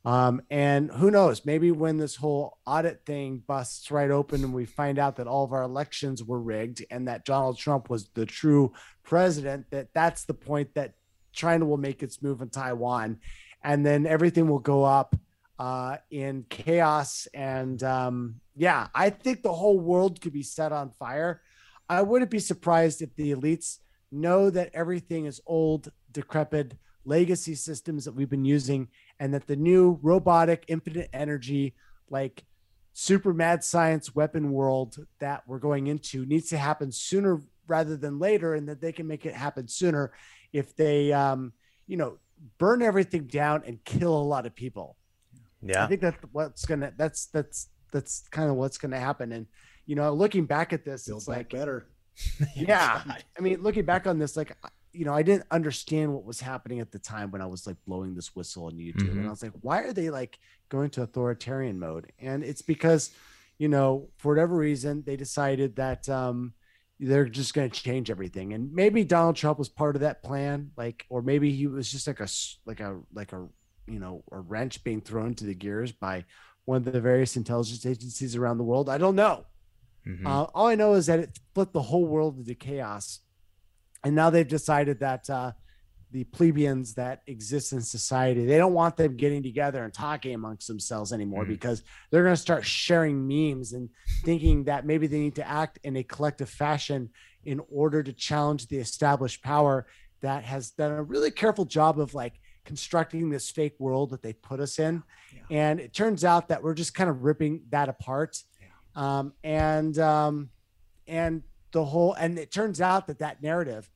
[0.05, 4.64] um, and who knows, maybe when this whole audit thing busts right open and we
[4.64, 8.24] find out that all of our elections were rigged and that Donald Trump was the
[8.24, 8.72] true
[9.03, 10.94] president, that that's the point that
[11.33, 13.18] China will make its move in Taiwan.
[13.62, 15.16] And then everything will go up
[15.59, 17.27] uh, in chaos.
[17.35, 21.42] And um, yeah, I think the whole world could be set on fire.
[21.88, 23.79] I wouldn't be surprised if the elites
[24.11, 26.74] know that everything is old, decrepit,
[27.05, 31.74] legacy systems that we've been using and that the new robotic infinite energy
[32.11, 32.44] like
[32.92, 38.18] super mad science weapon world that we're going into needs to happen sooner rather than
[38.18, 40.12] later and that they can make it happen sooner
[40.53, 41.53] if they um
[41.87, 42.18] you know
[42.59, 44.96] burn everything down and kill a lot of people.
[45.62, 45.85] Yeah.
[45.85, 49.33] I think that's what's gonna that's that's that's kind of what's gonna happen.
[49.33, 49.46] And
[49.88, 51.88] you know looking back at this Build it's like better
[52.57, 53.03] yeah
[53.37, 54.57] i mean looking back on this like
[54.92, 57.77] you know, I didn't understand what was happening at the time when I was like
[57.87, 59.03] blowing this whistle on YouTube.
[59.03, 59.18] Mm-hmm.
[59.18, 62.12] And I was like, why are they like going to authoritarian mode?
[62.18, 63.11] And it's because,
[63.59, 66.55] you know, for whatever reason, they decided that um,
[66.98, 68.55] they're just going to change everything.
[68.55, 72.07] And maybe Donald Trump was part of that plan, like, or maybe he was just
[72.07, 72.29] like a,
[72.64, 73.46] like a, like a,
[73.87, 76.24] you know, a wrench being thrown to the gears by
[76.64, 78.88] one of the various intelligence agencies around the world.
[78.88, 79.44] I don't know.
[80.09, 80.27] Mm-hmm.
[80.27, 83.21] Uh, all I know is that it flipped the whole world into chaos
[84.05, 85.53] and now they've decided that uh,
[86.11, 90.66] the plebeians that exist in society they don't want them getting together and talking amongst
[90.68, 91.53] themselves anymore mm-hmm.
[91.53, 93.90] because they're going to start sharing memes and
[94.25, 97.11] thinking that maybe they need to act in a collective fashion
[97.44, 99.87] in order to challenge the established power
[100.21, 104.33] that has done a really careful job of like constructing this fake world that they
[104.33, 105.03] put us in
[105.35, 105.40] yeah.
[105.51, 108.37] and it turns out that we're just kind of ripping that apart.
[108.94, 110.51] Um, and um,
[111.07, 113.90] and the whole and it turns out that that narrative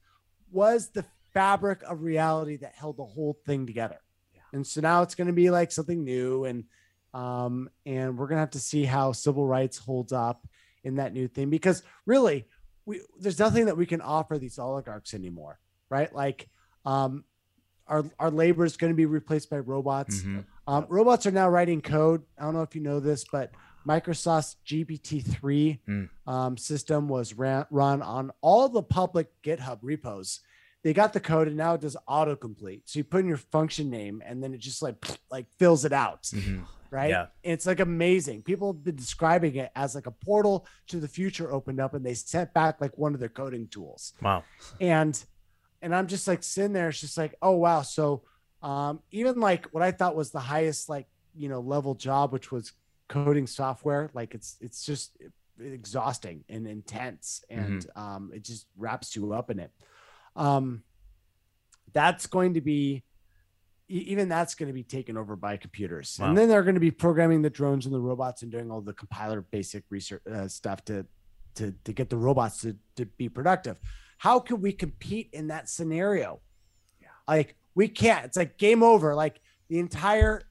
[0.50, 3.98] was the fabric of reality that held the whole thing together
[4.34, 4.42] yeah.
[4.52, 6.64] and so now it's going to be like something new and
[7.14, 10.46] um and we're going to have to see how civil rights holds up
[10.84, 12.46] in that new thing because really
[12.84, 16.48] we there's nothing that we can offer these oligarchs anymore right like
[16.84, 17.24] um
[17.86, 20.40] our our labor is going to be replaced by robots mm-hmm.
[20.66, 23.50] um, robots are now writing code i don't know if you know this but
[23.86, 26.08] Microsoft's GPT-3 mm.
[26.26, 30.40] um, system was ran, run on all the public GitHub repos.
[30.82, 32.82] They got the code and now it does autocomplete.
[32.86, 34.96] So you put in your function name and then it just like
[35.30, 36.24] like fills it out.
[36.24, 36.62] Mm-hmm.
[36.90, 37.10] right?
[37.10, 37.26] Yeah.
[37.42, 38.42] It's like amazing.
[38.42, 42.04] People have been describing it as like a portal to the future opened up and
[42.04, 44.14] they sent back like one of their coding tools.
[44.20, 44.44] Wow.
[44.80, 45.22] And
[45.80, 47.82] and I'm just like sitting there, it's just like, oh wow.
[47.82, 48.22] So
[48.62, 52.50] um even like what I thought was the highest like you know level job, which
[52.52, 52.72] was
[53.12, 55.16] coding software, like it's it's just
[55.60, 59.70] exhausting and intense and um it just wraps you up in it.
[60.34, 60.82] Um
[61.92, 63.04] that's going to be
[63.88, 66.16] even that's going to be taken over by computers.
[66.18, 66.28] Wow.
[66.28, 68.80] and then they're going to be programming the drones and the robots and doing all
[68.80, 71.04] the compiler basic research uh, stuff to
[71.56, 73.76] to to get the robots to, to be productive.
[74.16, 76.40] How can we compete in that scenario?
[77.00, 77.08] Yeah.
[77.28, 78.24] Like we can't.
[78.24, 79.14] It's like game over.
[79.14, 80.42] Like the entire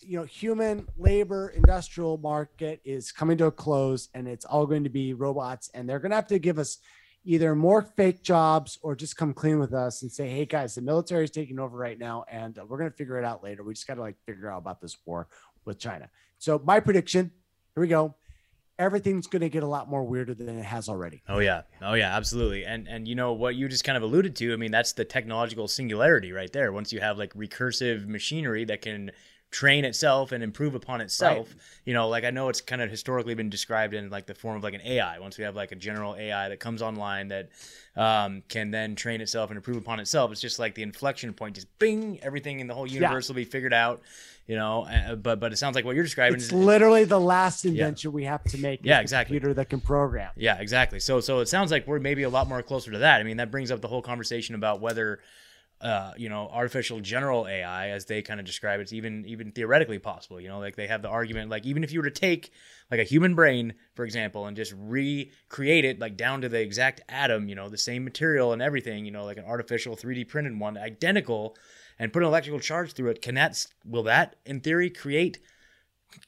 [0.00, 4.84] you know human labor industrial market is coming to a close and it's all going
[4.84, 6.78] to be robots and they're going to have to give us
[7.24, 10.80] either more fake jobs or just come clean with us and say hey guys the
[10.80, 13.62] military is taking over right now and uh, we're going to figure it out later
[13.62, 15.28] we just got to like figure out about this war
[15.64, 17.30] with china so my prediction
[17.74, 18.14] here we go
[18.78, 21.62] everything's going to get a lot more weirder than it has already Oh yeah.
[21.82, 22.64] Oh yeah, absolutely.
[22.64, 25.04] And and you know what you just kind of alluded to, I mean, that's the
[25.04, 26.72] technological singularity right there.
[26.72, 29.10] Once you have like recursive machinery that can
[29.50, 33.34] train itself and improve upon itself, you know, like I know it's kind of historically
[33.34, 35.18] been described in like the form of like an AI.
[35.20, 37.48] Once we have like a general AI that comes online that
[37.96, 41.54] um, can then train itself and improve upon itself, it's just like the inflection point,
[41.54, 44.02] just bing, everything in the whole universe will be figured out.
[44.46, 47.20] You know, uh, but but it sounds like what you're describing it's is literally the
[47.20, 49.36] last invention we have to make Yeah, exactly.
[49.36, 51.00] computer that can program Yeah, exactly.
[51.00, 53.20] So so it sounds like we're maybe a lot more closer to that.
[53.20, 55.20] I mean, that brings up the whole conversation about whether
[55.80, 59.52] uh, you know, artificial general AI, as they kind of describe it, it's even even
[59.52, 60.40] theoretically possible.
[60.40, 62.50] You know, like they have the argument, like even if you were to take
[62.90, 67.02] like a human brain, for example, and just recreate it like down to the exact
[67.08, 70.58] atom, you know, the same material and everything, you know, like an artificial 3D printed
[70.58, 71.56] one, identical,
[71.98, 75.38] and put an electrical charge through it, can that will that in theory create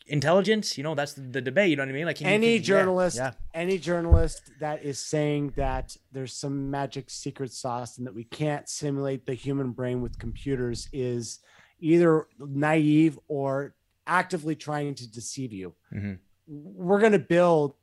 [0.07, 0.77] intelligence?
[0.77, 1.71] You know, that's the, the debate.
[1.71, 2.07] You know what I mean?
[2.07, 3.33] Like any journalist yeah.
[3.55, 8.69] any journalist that is saying that there's some magic secret sauce and that we can't
[8.69, 11.41] simulate the human brain with computers is
[11.81, 13.75] either naive or
[14.07, 16.19] actively trying to deceive you Mhm.
[16.47, 17.75] we're going to build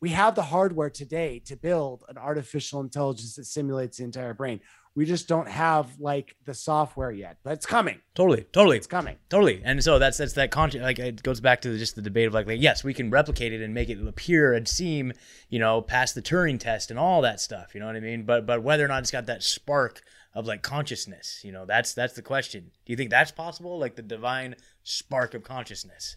[0.00, 4.60] we have the hardware today to build an artificial intelligence that simulates the entire brain
[4.94, 8.76] we just don't have like the software yet but it's coming Totally, totally.
[8.76, 10.82] it's coming Totally, and so that's that's that content.
[10.82, 13.10] Like it goes back to the, just the debate of like, like, yes, we can
[13.10, 15.12] replicate it and make it appear and seem,
[15.50, 17.74] you know, past the Turing test and all that stuff.
[17.74, 18.24] You know what I mean?
[18.24, 20.02] But but whether or not it's got that spark
[20.34, 22.72] of like consciousness, you know, that's that's the question.
[22.86, 23.78] Do you think that's possible?
[23.78, 26.16] Like the divine spark of consciousness.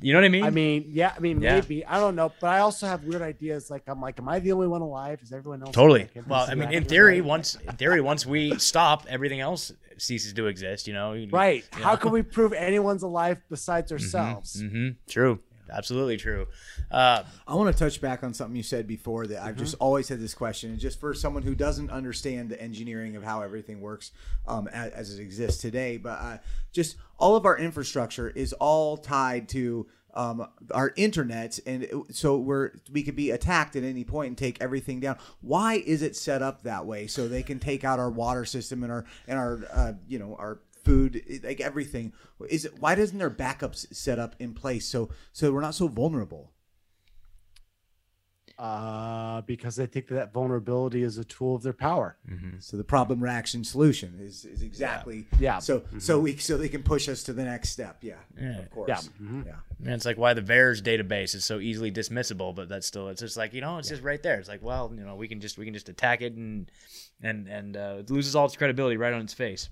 [0.00, 0.44] You know what I mean?
[0.44, 1.56] I mean, yeah, I mean, Yeah.
[1.56, 3.70] maybe I don't know, but I also have weird ideas.
[3.70, 5.20] Like, I'm like, am I the only one alive?
[5.22, 6.08] Is everyone else totally.
[6.14, 7.26] like, Well, I mean, in theory, alive?
[7.28, 10.86] once in theory, once we stop, everything else ceases to exist.
[10.88, 11.64] You know, right?
[11.76, 11.96] you How know?
[11.98, 14.60] can we prove anyone's alive besides ourselves?
[14.60, 15.40] hmm True.
[15.72, 16.46] Absolutely true.
[16.90, 20.08] Uh, I want to touch back on something you said before that I've just always
[20.08, 23.80] had this question, and just for someone who doesn't understand the engineering of how everything
[23.80, 24.12] works
[24.46, 26.38] um, as, as it exists today, but uh,
[26.72, 32.72] just all of our infrastructure is all tied to um, our internet, and so we're
[32.90, 35.16] we could be attacked at any point and take everything down.
[35.40, 37.06] Why is it set up that way?
[37.06, 40.36] So they can take out our water system and our and our uh, you know
[40.38, 42.12] our food like everything
[42.48, 45.88] is it why doesn't their backups set up in place so so we're not so
[45.88, 46.52] vulnerable
[48.58, 52.16] Uh, because they think that, that vulnerability is a tool of their power.
[52.60, 55.58] So the problem reaction solution is, is exactly Yeah.
[55.58, 57.98] So so we so they can push us to the next step.
[58.02, 58.58] Yeah, Yeah.
[58.60, 58.88] of course.
[58.88, 59.00] Yeah.
[59.26, 59.46] Mhm.
[59.46, 59.56] yeah.
[59.84, 63.22] And it's like why the VAERS database is so easily dismissible, but that's still it's
[63.22, 64.38] just like you know it's just right there.
[64.38, 66.70] It's like well you know we can just we can just attack it and
[67.20, 69.70] and and uh, it loses all its credibility right on its face.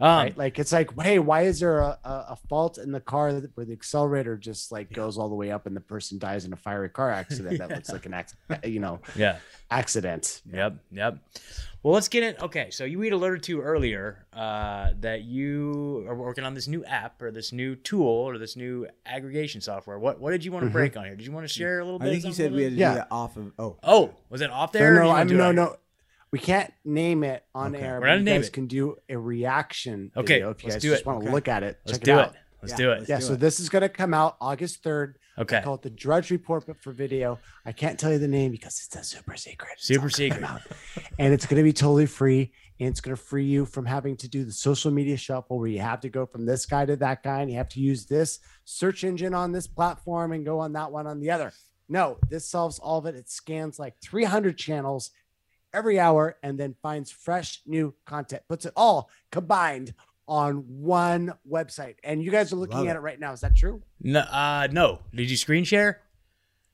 [0.00, 0.36] Um, right?
[0.36, 3.56] Like it's like, hey, why is there a, a, a fault in the car that,
[3.56, 6.52] where the accelerator just like goes all the way up and the person dies in
[6.52, 9.38] a fiery car accident that looks like an accident, you know, Yeah.
[9.70, 10.42] accident.
[10.52, 10.76] Yep.
[10.92, 11.18] Yep.
[11.84, 12.40] Well, let's get it.
[12.40, 16.68] Okay, so you we had alerted to earlier uh, that you are working on this
[16.68, 19.98] new app or this new tool or this new aggregation software.
[19.98, 21.16] What what did you want to break on here?
[21.16, 22.08] Did you want to share a little Mm-hmm.
[22.08, 22.78] I think you said we had to?
[22.78, 22.90] Yeah.
[22.90, 23.52] do that off of.
[23.58, 24.92] Oh, Oh, was it off there?
[24.92, 25.76] or did no, I'm do it no, on no.
[26.32, 27.84] We can't name it on Okay.
[27.84, 27.94] air.
[27.96, 28.52] We're but not you name guys it.
[28.54, 30.10] can do a reaction.
[30.16, 31.34] Okay, video if you let's guys just want to Okay.
[31.34, 31.78] look at it.
[31.84, 32.32] Let's check do it it.
[32.62, 33.08] Let's Yeah, do it.
[33.08, 33.40] Yeah, do so it.
[33.40, 35.14] this is going to come out August 3rd.
[35.38, 35.58] Okay.
[35.58, 37.38] I call it the Drudge Report, but for video.
[37.66, 39.72] I can't tell you the name because it's a super secret.
[39.74, 40.44] It's Super all gonna come secret.
[40.44, 41.12] out.
[41.18, 42.52] And it's going to be totally free.
[42.80, 45.68] And it's going to free you from having to do the social media shuffle where
[45.68, 48.06] you have to go from this guy to that guy and you have to use
[48.06, 51.52] this search engine on this platform and go on that one on the other.
[51.88, 53.14] No, this solves all of it.
[53.16, 55.10] It scans like 300 channels
[55.72, 59.94] every hour and then finds fresh new content, puts it all combined
[60.28, 61.96] on one website.
[62.04, 63.00] And you guys are looking Love at it.
[63.00, 63.32] right now.
[63.32, 63.82] Is that true?
[64.00, 65.00] No, uh, no.
[65.14, 66.00] Did you screen share?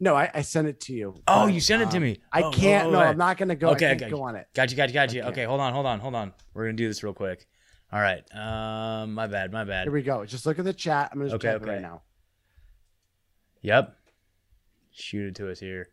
[0.00, 1.14] No, I, I sent it to you.
[1.26, 2.20] Oh, but, you sent it to um, me.
[2.32, 2.86] I Oh, can't.
[2.86, 3.08] oh, no, right.
[3.08, 3.70] I'm not going to go.
[3.70, 4.08] Okay, I okay.
[4.08, 4.46] go on it.
[4.54, 5.22] Got you, got you, got you.
[5.22, 5.44] Okay.
[5.44, 6.32] Hold on, hold on, hold on.
[6.54, 7.46] We're gonna do this real quick.
[7.92, 8.22] All right.
[8.34, 9.84] Um, my bad, my bad.
[9.84, 10.24] Here we go.
[10.24, 11.08] Just look at the chat.
[11.10, 11.70] I'm going to Okay, check it okay.
[11.72, 12.02] right now.
[13.62, 13.96] Yep.
[14.92, 15.88] Shoot it to us here.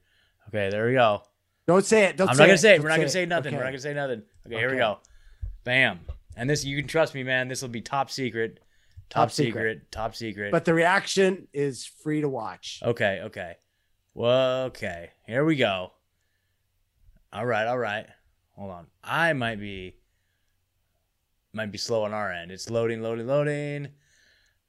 [0.49, 1.23] Okay, there we go.
[1.67, 2.17] Don't say it.
[2.17, 2.57] Don't I'm say not gonna it.
[2.59, 2.75] say it.
[2.77, 3.47] Don't We're not gonna say nothing.
[3.47, 3.57] Okay.
[3.57, 4.21] We're not gonna say nothing.
[4.45, 4.99] Okay, here we go.
[5.63, 5.99] Bam.
[6.37, 7.47] And this, you can trust me, man.
[7.47, 8.59] This will be top secret.
[9.09, 9.51] Top, Top secret.
[9.51, 9.91] secret.
[9.91, 10.51] Top secret.
[10.51, 12.81] But the reaction is free to watch.
[12.83, 13.55] okay, okay.
[14.13, 15.11] Well, okay.
[15.27, 15.91] Here we go.
[17.33, 18.05] All right, all right.
[18.55, 18.87] Hold on.
[19.03, 19.95] I might be
[21.53, 22.51] might be slow on our end.
[22.51, 23.89] It's loading, loading, loading.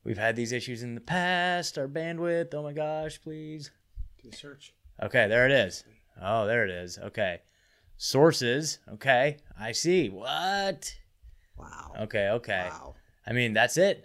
[0.05, 1.79] We've had these issues in the past.
[1.79, 2.55] Our bandwidth.
[2.55, 3.71] Oh my gosh, please.
[4.23, 4.75] Do the search.
[5.03, 5.85] Okay, there it is.
[6.21, 6.99] Oh, there it is.
[6.99, 7.41] Okay.
[7.97, 8.79] Sources.
[8.95, 9.39] Okay.
[9.59, 10.09] I see.
[10.09, 10.95] What?
[11.59, 11.93] Wow.
[12.01, 12.69] Okay, okay.
[12.71, 12.95] Wow.
[13.27, 14.05] I mean, that's it.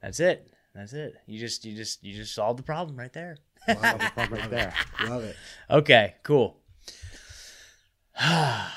[0.00, 0.50] That's it.
[0.74, 1.14] That's it.
[1.26, 3.36] You just you just you just solved the problem right there.
[3.66, 4.74] Love Problem right there.
[5.04, 5.36] Love it.
[5.70, 6.56] Okay, cool.
[8.20, 8.70] and,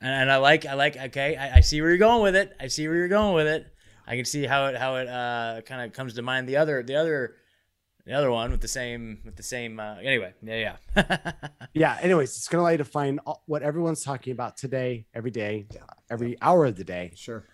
[0.00, 2.56] and I like I like okay, I, I see where you're going with it.
[2.58, 3.66] I see where you're going with it.
[4.06, 6.82] I can see how it how it uh kind of comes to mind the other
[6.82, 7.36] the other
[8.10, 10.34] the other one with the same with the same uh anyway.
[10.42, 11.32] Yeah, yeah.
[11.72, 11.96] Yeah.
[12.02, 15.30] Anyways, it's going to allow you to find all, what everyone's talking about today, every
[15.30, 15.82] day, Yeah.
[16.10, 17.12] every hour of the day.
[17.14, 17.44] Sure.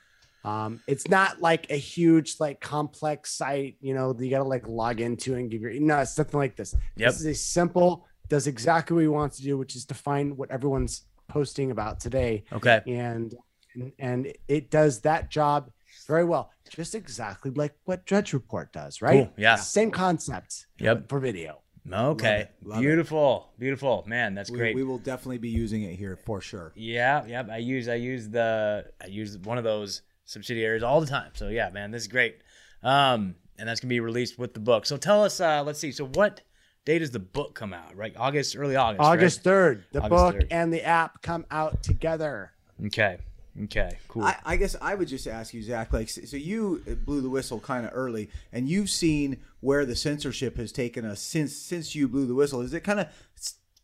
[0.42, 4.44] Um, it's not like a huge, like complex site, you know, that you got to
[4.44, 6.74] like log into and give your, no, it's nothing like this.
[6.96, 7.10] Yep.
[7.12, 10.38] This is a simple, does exactly what he wants to do, which is to find
[10.38, 12.44] what everyone's posting about today.
[12.52, 12.80] okay.
[12.86, 13.34] And,
[13.74, 15.70] and, and it does that job
[16.06, 19.24] very well, just exactly like what Drudge Report does, right?
[19.26, 19.32] Cool.
[19.36, 19.56] Yeah.
[19.56, 21.08] Same concept Yep.
[21.08, 21.60] for video.
[21.92, 22.40] Okay.
[22.40, 22.82] it, love it.
[22.82, 23.52] Beautiful.
[23.58, 24.02] Beautiful.
[24.08, 24.74] Man, that's We, great.
[24.74, 26.72] we will definitely be using it here for sure.
[26.74, 27.48] yeah, yep.
[27.50, 31.30] I use I use the I use one of those subsidiaries all the time.
[31.34, 32.38] So yeah, man, this is great.
[32.82, 34.84] Um and that's gonna be released with the book.
[34.84, 35.92] So tell us, uh, let's see.
[35.92, 36.40] So what
[36.84, 37.96] day does the book come out?
[37.96, 38.14] Right?
[38.16, 39.00] August, early August.
[39.02, 40.46] August 3rd, the August book 3rd.
[40.50, 42.52] and the app come out together.
[42.86, 43.18] Okay.
[43.64, 43.98] Okay.
[44.08, 44.24] Cool.
[44.24, 45.92] I, I guess I would just ask you, Zach.
[45.92, 49.86] Like, so so you uh, blew the whistle kind of early, and you've seen where
[49.86, 52.60] the censorship has taken us since since you blew the whistle.
[52.60, 53.08] Is it kind of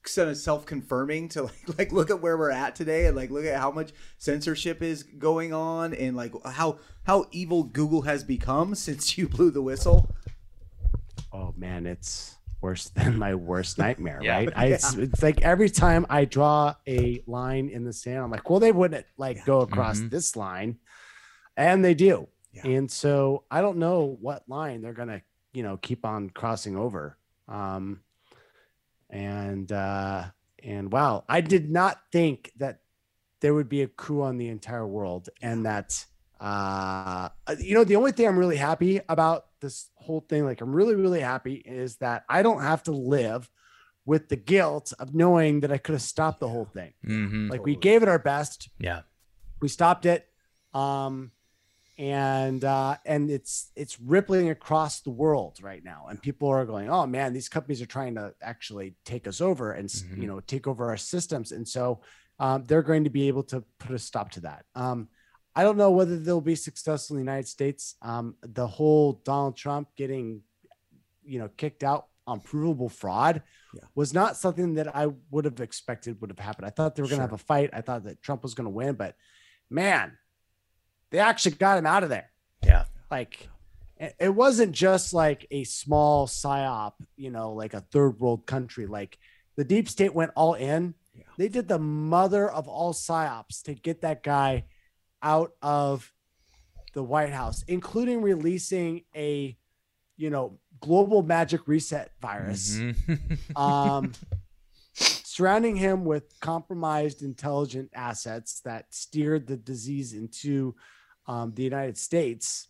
[0.03, 3.31] kind of self confirming to like like look at where we're at today and like
[3.31, 8.25] look at how much censorship is going on and like how how evil Google has
[8.25, 10.09] become since you blew the whistle?
[11.33, 14.37] oh man, it's worse than my worst nightmare, Yeah.
[14.37, 14.53] right?
[14.57, 18.49] I, it's, it's like every time I draw a line in the sand, I'm like,
[18.49, 20.11] well, they wouldn't like go across Mhm.
[20.11, 20.79] this line,
[21.57, 22.29] and they do.
[22.53, 22.67] Yeah.
[22.67, 27.17] And so I don't know what line they're gonna, you know, keep on crossing over.
[27.49, 28.01] Um,
[29.11, 30.25] and uh,
[30.63, 32.81] and wow, I did not think that
[33.41, 36.05] there would be a coup on the entire world, and that
[36.43, 37.29] uh,
[37.61, 40.97] you know, the only thing I'm really happy about this whole thing, like I'm really,
[40.97, 43.49] really happy, is that I don't have to live
[44.05, 46.93] with the guilt of knowing that I could have stopped the whole thing.
[47.07, 47.49] mm-hmm.
[47.49, 49.03] Like we gave it our best, yeah.
[49.61, 50.27] we stopped it,
[50.75, 51.31] um,
[51.99, 56.91] and uh, and it's it's rippling across the world right now, and people are going,
[56.91, 60.23] oh man, these companies are trying to actually take us over and s Mhm.
[60.23, 62.01] you know take over our systems, and so
[62.41, 64.65] um, they're going to be able to put a stop to that.
[64.75, 65.09] Um,
[65.55, 67.97] I don't know whether they'll be successful in the United States.
[68.03, 70.43] Um, the whole Donald Trump getting,
[71.25, 73.43] you know, kicked out on provable fraud
[73.75, 73.81] Yeah.
[73.95, 76.67] was not something that I would have expected would have happened.
[76.67, 77.31] I thought they were going to Sure.
[77.31, 77.71] have a fight.
[77.73, 79.17] I thought that Trump was going to win, but
[79.69, 80.17] man,
[81.11, 82.31] they actually got him out of there.
[82.65, 82.85] Yeah.
[83.11, 83.49] Like,
[84.19, 88.87] it wasn't just like a small psyop, you know, like a third world country.
[88.87, 89.19] Like
[89.57, 90.95] the deep state went all in.
[91.15, 91.25] Yeah.
[91.37, 94.65] They did the mother of all psyops to get that guy
[95.23, 96.13] out of
[96.95, 99.57] the White House, including releasing a,
[100.17, 103.57] you know, global magic reset virus, Mhm.
[103.57, 104.13] um,
[104.95, 110.75] surrounding him with compromised intelligent assets that steered the disease into
[111.27, 112.69] um, the United States.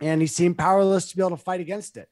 [0.00, 2.08] And he seemed powerless to be able to fight against it.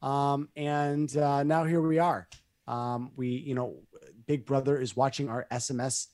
[0.00, 2.26] Um, and uh, now here we are.
[2.66, 3.80] Um, we, you know,
[4.26, 6.06] Big Brother is watching our SMS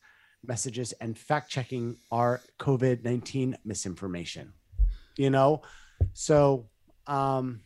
[0.48, 4.52] messages and fact checking our COVID 19 misinformation.
[5.16, 5.62] You know,
[6.12, 6.66] so,
[7.06, 7.60] um,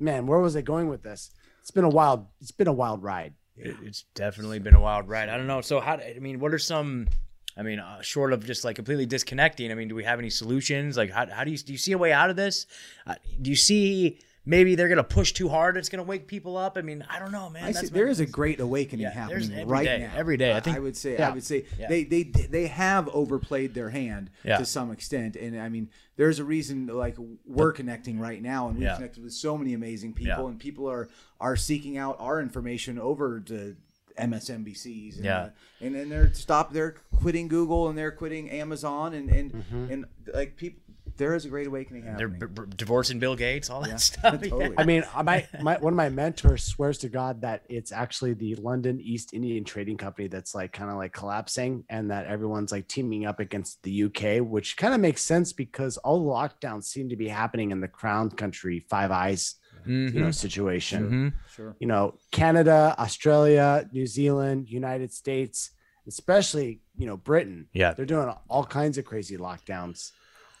[0.00, 1.30] man, where was I going with this?
[1.60, 3.34] It's been a wild, it's been a wild ride.
[3.56, 5.28] It- it's definitely been a wild ride.
[5.28, 5.60] I don't know.
[5.60, 5.94] So how?
[5.94, 7.08] I mean, what are some?
[7.56, 9.72] I mean, uh, short of just like completely disconnecting.
[9.72, 10.96] I mean, do we have any solutions?
[10.96, 12.66] Like, how, how do you do you see a way out of this?
[13.06, 14.20] Uh, do you see?
[14.46, 15.76] Maybe they're gonna push too hard.
[15.76, 16.76] It's gonna wake people up.
[16.78, 17.64] I mean, I don't know, man.
[17.64, 20.12] I see, there is a great awakening Yeah, happening every right day, now.
[20.16, 20.54] every day.
[20.54, 21.28] I think- I would say Yeah.
[21.28, 21.88] I would say Yeah.
[21.88, 24.58] they they they have overplayed their hand Yeah.
[24.58, 27.16] to some extent, and I mean there's a reason like
[27.46, 28.96] we're connecting right now, and we've Yeah.
[28.96, 30.48] connected with so many amazing people, Yeah.
[30.48, 31.08] and people are
[31.40, 33.76] are seeking out our information over to
[34.16, 35.38] MSNBCs, and, Yeah.
[35.38, 39.92] uh, and then they're stop they're quitting Google and they're quitting Amazon, and and Mm-hmm.
[39.92, 40.82] and like people.
[41.18, 42.18] There is a great awakening happening.
[42.18, 42.54] they're happening.
[42.54, 44.40] b- b- divorcing Bill Gates, all that Yeah, stuff.
[44.42, 44.74] totally.
[44.78, 48.54] I mean, my, my one of my mentors swears to God that it's actually the
[48.54, 52.88] London East Indian Trading Company that's like kind of like collapsing, and that everyone's like
[52.88, 57.08] teaming up against the UK, which kind of makes sense because all the lockdowns seem
[57.10, 59.56] to be happening in the Crown Country, Five Eyes,
[59.86, 61.10] you know, situation.
[61.10, 61.32] Mhm.
[61.54, 61.76] sure.
[61.80, 65.70] You know, Canada, Australia, New Zealand, United States,
[66.06, 67.66] especially you know Britain.
[67.72, 67.92] Yeah.
[67.94, 70.12] they're doing all kinds of crazy lockdowns.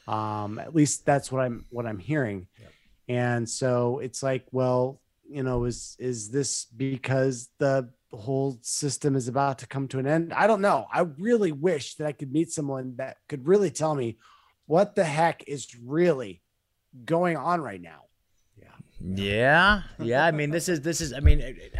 [0.08, 2.46] Um, at least that's what I'm what I'm hearing.
[3.08, 9.28] And so it's like, well, you know, is is this because the whole system is
[9.28, 10.32] about to come to an end?
[10.32, 10.86] I don't know.
[10.92, 14.16] I really wish that I could meet someone that could really tell me
[14.66, 16.40] what the heck is really
[17.04, 18.04] going on right now.
[18.58, 18.68] Yeah,
[19.16, 19.82] yeah.
[20.00, 20.24] Yeah.
[20.24, 21.12] I mean, this is this is.
[21.12, 21.74] I mean, it, it-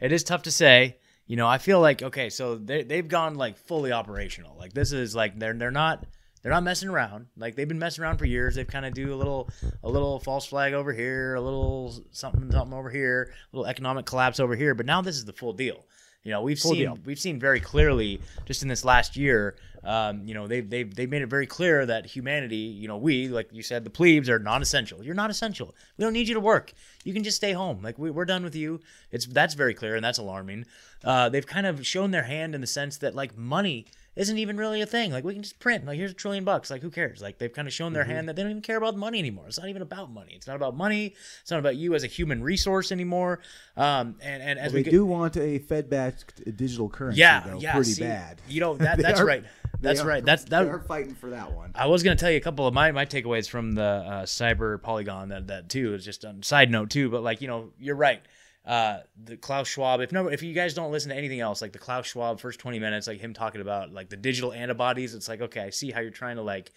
[0.00, 0.96] it is tough to say.
[1.26, 4.56] You know, I feel like okay, so they they've gone like fully operational.
[4.56, 6.06] Like this is like they're they're not
[6.42, 7.26] they're not messing around.
[7.36, 8.54] Like they've been messing around for years.
[8.54, 9.48] They've kind of do a little
[9.82, 14.06] a little false flag over here, a little something something over here, a little economic
[14.06, 14.74] collapse over here.
[14.74, 15.84] But now this is the full deal.
[16.24, 16.98] You know, we've Full seen deal.
[17.06, 19.56] we've seen very clearly just in this last year.
[19.84, 23.28] Um, you know, they've they've they've made it very clear that humanity, you know, we
[23.28, 25.02] like you said, the plebes are non-essential.
[25.04, 25.74] You're not essential.
[25.96, 26.72] We don't need you to work.
[27.04, 27.82] You can just stay home.
[27.82, 28.80] Like we, we're done with you.
[29.12, 30.66] It's that's very clear and that's alarming.
[31.04, 33.86] Uh, they've kind of shown their hand in the sense that like money
[34.18, 35.12] isn't even really a thing.
[35.12, 35.86] Like we can just print.
[35.86, 36.70] Like here's a trillion bucks.
[36.70, 37.22] Like who cares?
[37.22, 38.12] Like they've kind of shown their Mm-hmm.
[38.12, 39.44] hand that they don't even care about money anymore.
[39.48, 40.32] It's not even about money.
[40.34, 41.14] It's not about money.
[41.40, 43.40] It's not about you as a human resource anymore.
[43.76, 47.72] Um, and and as They we do want a Fed-backed digital currency, yeah, though, yeah,
[47.72, 48.40] pretty see, bad.
[48.48, 49.44] You know that that's are- right.
[49.80, 50.24] That's are- right.
[50.24, 50.64] That's that.
[50.64, 51.70] They are fighting for that one.
[51.76, 54.82] I was gonna tell you a couple of my, my takeaways from the uh, cyber
[54.82, 57.94] polygon that that too is just a side note too, but like you know you're
[57.94, 58.20] right.
[58.68, 60.00] Uh, the Klaus Schwab.
[60.02, 62.60] If no, if you guys don't listen to anything else, like the Klaus Schwab first
[62.60, 65.90] 20 minutes, like him talking about like the digital antibodies, it's like okay, I see
[65.90, 66.70] how you're trying to like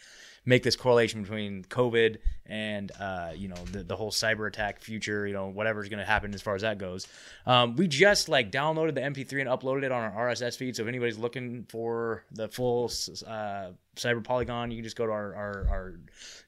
[0.46, 2.20] make this correlation between COVID
[2.52, 6.06] and uh, you know the, the whole cyber attack future, you know whatever's going to
[6.06, 7.08] happen as far as that goes.
[7.46, 10.76] Um, we just like downloaded the MP3 and uploaded it on our RSS feed.
[10.76, 12.92] So if anybody's looking for the full
[13.26, 15.94] uh, cyber polygon, you can just go to our, our, our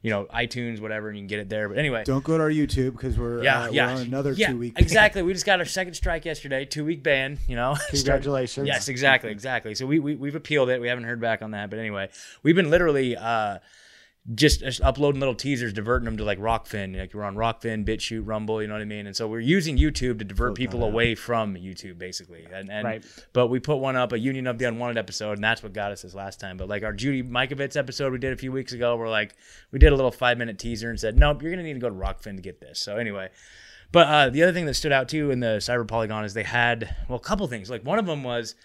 [0.02, 1.70] you know iTunes whatever and you can get it there.
[1.70, 4.34] But anyway, Don't go to our YouTube because we're yeah, uh, yeah, we're on another
[4.34, 4.78] yeah, two week.
[4.78, 5.22] exactly.
[5.22, 7.40] We just got our second strike yesterday, two week ban.
[7.48, 8.68] You know, Congratulations.
[8.68, 9.74] Yes, exactly, exactly.
[9.74, 10.82] So we, we we've appealed it.
[10.82, 12.10] We haven't heard back on that, but anyway,
[12.44, 13.60] we've been literally uh,
[14.34, 16.98] just, just uploading little teasers, diverting them to like Rokfin.
[16.98, 18.62] Like we're on Rokfin, BitChute, Rumble.
[18.62, 19.06] You know what I mean?
[19.06, 22.48] And so we're using YouTube to divert people away from YouTube, basically.
[22.52, 23.06] And, and Right.
[23.34, 25.92] but we put one up, a Union of the Unwanted episode, and that's what got
[25.92, 26.56] us this last time.
[26.56, 29.36] But like our Judy Mikovits episode we did a few weeks ago, we're like
[29.72, 31.90] we did a little five minute teaser and said, nope, you're gonna need to go
[31.90, 32.80] to Rokfin to get this.
[32.80, 33.30] So anyway.
[33.92, 36.44] But uh, the other thing that stood out too in the Cyber Polygon is they
[36.44, 37.70] had well a couple things.
[37.70, 38.56] Like one of them was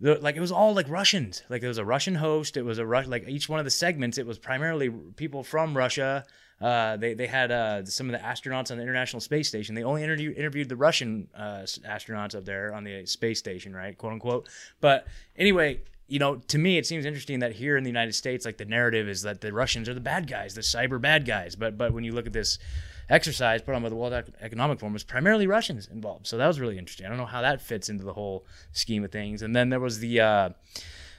[0.00, 1.42] like it was all like Russians.
[1.48, 2.56] Like there was a Russian host.
[2.56, 4.18] It was a Rus- like each one of the segments.
[4.18, 6.24] It was primarily people from Russia.
[6.60, 9.74] Uh, they they had uh, some of the astronauts on the International Space Station.
[9.74, 13.96] They only interview, interviewed the Russian uh, astronauts up there on the space station, right,
[13.96, 14.48] quote unquote.
[14.80, 18.44] But anyway, you know, to me, it seems interesting that here in the United States,
[18.44, 21.56] like the narrative is that the Russians are the bad guys, the cyber bad guys.
[21.56, 22.58] But but when you look at this
[23.10, 26.26] exercise put on by the World Economic Forum, it's primarily Russians involved.
[26.26, 27.06] So that was really interesting.
[27.06, 29.42] I don't know how that fits into the whole scheme of things.
[29.42, 30.50] And then there was the uh,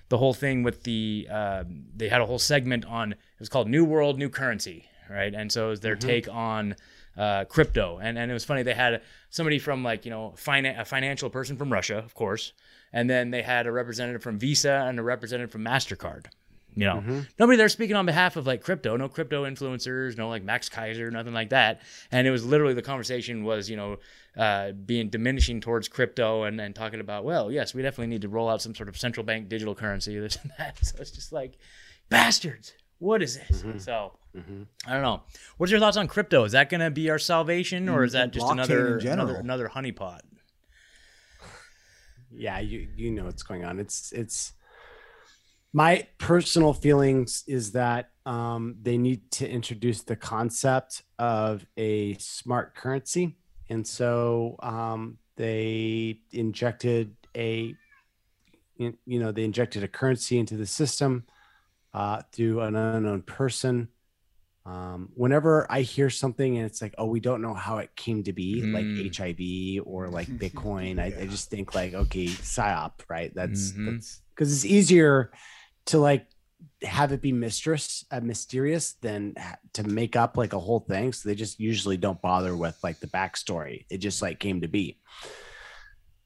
[0.09, 1.63] the whole thing with the uh,
[1.95, 5.33] they had a whole segment on it was called New World New Currency, right?
[5.33, 6.75] And so it was their take on
[7.17, 10.79] uh, crypto, and and it was funny they had somebody from like you know finan-
[10.79, 12.53] a financial person from Russia, of course,
[12.93, 16.27] and then they had a representative from Visa and a representative from Mastercard.
[16.73, 17.19] You know, mm-hmm.
[17.37, 21.11] nobody there speaking on behalf of like crypto, no crypto influencers, no like Max Keiser,
[21.11, 21.81] nothing like that.
[22.11, 23.97] And it was literally the conversation was, you know,
[24.37, 28.29] uh, being diminishing towards crypto and, and talking about, well, yes, we definitely need to
[28.29, 30.77] roll out some sort of central bank digital currency, this and that.
[30.83, 31.57] So it's just like,
[32.09, 33.63] bastards, what is this?
[33.63, 33.79] Mm-hmm.
[33.79, 34.63] So mm-hmm.
[34.87, 35.23] I don't know.
[35.57, 36.45] What's your thoughts on crypto?
[36.45, 39.69] Is that going to be our salvation or is that just Blockchain another, another another
[39.69, 40.21] honeypot?
[42.31, 44.53] yeah you you know what's going on it's it's
[45.73, 52.75] my personal feelings is that um, they need to introduce the concept of a smart
[52.75, 53.37] currency
[53.69, 57.73] and so um, they injected a
[58.77, 61.23] you know they injected a currency into the system
[61.93, 63.87] uh, through an unknown person
[64.65, 68.21] Um, whenever I hear something and it's like, oh, we don't know how it came
[68.23, 68.73] to be, Mm.
[68.77, 68.85] like
[69.17, 73.33] HIV or like Bitcoin, I, I just think like, okay, psyop, right?
[73.33, 73.85] That's Mhm.
[73.85, 75.31] that's because it's easier
[75.91, 76.27] to like
[76.83, 79.35] have it be mistress uh, mysterious than
[79.73, 81.13] to make up like a whole thing.
[81.13, 83.85] So they just usually don't bother with like the backstory.
[83.89, 84.97] It just like came to be.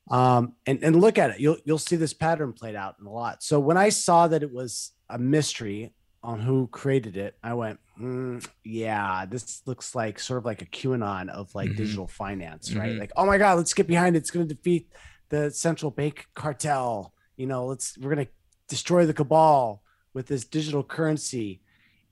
[0.09, 1.39] Um, and and look at it.
[1.39, 3.41] You'll you'll see this pattern played out in a lot.
[3.43, 7.79] So when I saw that it was a mystery on who created it, I went,
[7.97, 11.77] "Hmm, yeah, this looks like sort of like a QAnon of like Mhm.
[11.77, 12.93] digital finance, right?
[12.93, 12.99] Mhm.
[12.99, 14.19] Like, oh my god, let's get behind it.
[14.19, 14.91] It's going to defeat
[15.29, 17.13] the central bank cartel.
[17.35, 18.31] You know, let's we're going to
[18.67, 19.81] destroy the cabal
[20.13, 21.61] with this digital currency.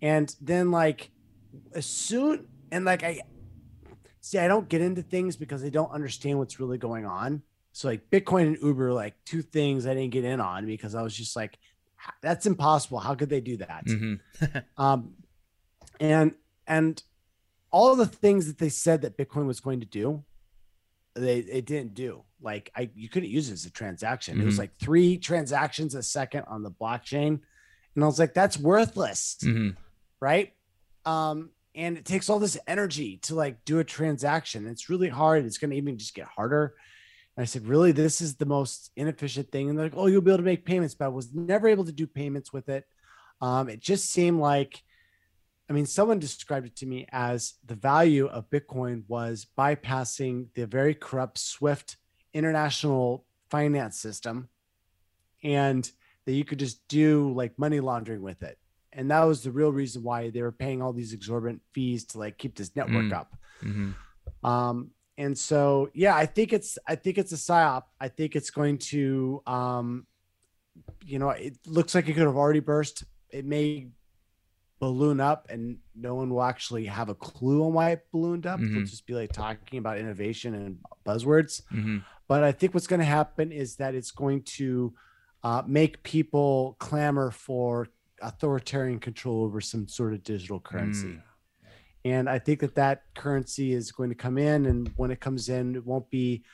[0.01, 1.11] And then like
[1.73, 3.21] as soon and like I
[4.21, 7.41] see I don't get into things because I don't understand what's really going on.
[7.71, 11.01] So like Bitcoin and Uber like two things I didn't get in on because I
[11.01, 11.57] was just like
[12.21, 12.99] that's impossible.
[12.99, 13.85] How could they do that?
[13.85, 14.19] Mhm.
[14.77, 15.13] Um
[15.99, 16.33] and
[16.67, 17.01] and
[17.71, 20.23] all the things that they said that Bitcoin was going to do,
[21.15, 22.23] they it didn't do.
[22.41, 24.41] Like I you couldn't use it as a transaction.
[24.41, 24.59] It was Mhm.
[24.59, 27.39] like three transactions a second on the blockchain.
[27.95, 29.75] And I was like, that's worthless Mhm.
[30.19, 30.53] right?
[31.05, 34.67] Um, and it takes all this energy to like do a transaction.
[34.67, 35.45] It's really hard.
[35.45, 36.75] It's going to even just get harder.
[37.35, 39.69] And I said, really, this is the most inefficient thing.
[39.69, 41.85] And they're like, oh, you'll be able to make payments, but I was never able
[41.85, 42.85] to do payments with it.
[43.41, 44.83] Um, it just seemed like,
[45.69, 50.65] I mean, someone described it to me as the value of Bitcoin was bypassing the
[50.67, 51.97] very corrupt SWIFT
[52.33, 54.49] international finance system
[55.43, 55.89] and
[56.25, 58.57] that you could just do like money laundering with it
[58.91, 62.17] and that was the real reason why they were paying all these exorbitant fees to
[62.17, 63.13] like keep this network Mm.
[63.13, 63.93] up Mhm.
[64.43, 68.49] um and so yeah i think it's i think it's a psyop i think it's
[68.49, 70.07] going to um
[71.05, 73.89] you know it looks like it could have already burst it may
[74.79, 78.59] balloon up and no one will actually have a clue on why it ballooned up
[78.59, 78.89] they'll Mhm.
[78.89, 82.03] just be like talking about innovation and buzzwords Mhm.
[82.27, 84.93] but I think what's going to happen is that it's going to
[85.43, 87.87] uh, make people clamor for
[88.21, 91.07] authoritarian control over some sort of digital currency.
[91.07, 91.21] Mm.
[92.05, 95.49] And I think that that currency is going to come in, and when it comes
[95.49, 96.45] in, it won't be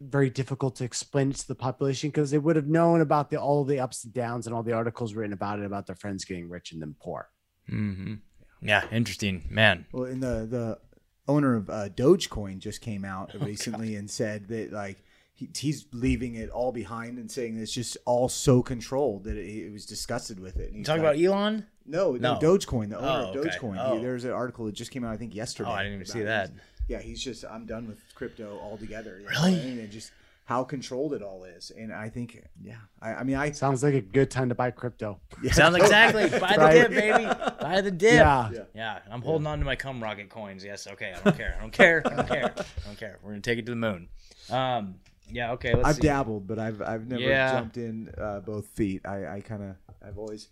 [0.00, 3.36] very difficult to explain it to the population because they would have known about the
[3.38, 6.24] all the ups and downs and all the articles written about it about their friends
[6.24, 7.28] getting rich and then poor.
[7.70, 8.20] Mhm.
[8.62, 9.86] Yeah, interesting, man.
[9.92, 10.78] Well, and the the
[11.26, 15.02] owner of uh, Dogecoin just came out Oh, recently and said that like
[15.34, 19.46] he, he's leaving it all behind and saying it's just all so controlled that it,
[19.50, 20.68] he was disgusted with it.
[20.70, 21.66] And You talking like- about Elon?
[21.86, 22.34] no, No.
[22.34, 23.48] no, Dogecoin, the owner Oh, of okay.
[23.50, 23.76] Dogecoin.
[23.78, 23.96] Oh.
[23.96, 25.68] He, there's an article that just came out, I think, yesterday.
[25.70, 26.54] Oh, I didn't even see about it.
[26.54, 26.62] that.
[26.88, 29.18] Yeah, he's just I'm done with crypto altogether.
[29.18, 29.80] you know, Really?
[29.80, 30.12] and just
[30.44, 33.94] how controlled it all is, and I think, yeah, I, I mean, I Sounds like
[33.94, 35.18] a good time to buy crypto.
[35.42, 36.28] yeah, Sounds exactly.
[36.38, 37.24] Buy the dip, baby.
[37.60, 38.12] Buy the dip.
[38.12, 38.50] Yeah.
[38.52, 38.62] Yeah.
[38.74, 40.62] Yeah, I'm holding on to my cum rocket coins.
[40.62, 41.14] Yes, okay.
[41.18, 41.54] I don't care.
[41.56, 42.02] I don't care.
[42.06, 42.54] I don't care.
[42.56, 43.18] I don't care.
[43.22, 44.08] We're gonna take it to the moon.
[44.50, 44.96] Um,
[45.30, 45.74] yeah, okay.
[45.74, 46.02] Let's I've see.
[46.02, 47.52] dabbled, but I've I've never Yeah.
[47.52, 49.06] jumped in uh, both feet.
[49.06, 49.76] I, I kind of
[50.06, 50.48] I've always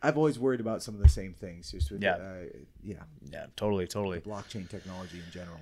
[0.00, 1.72] I've always worried about some of the same things.
[1.72, 2.12] Just with Yeah.
[2.12, 2.44] uh,
[2.84, 4.20] yeah, Yeah, totally, totally.
[4.20, 5.58] blockchain technology in general.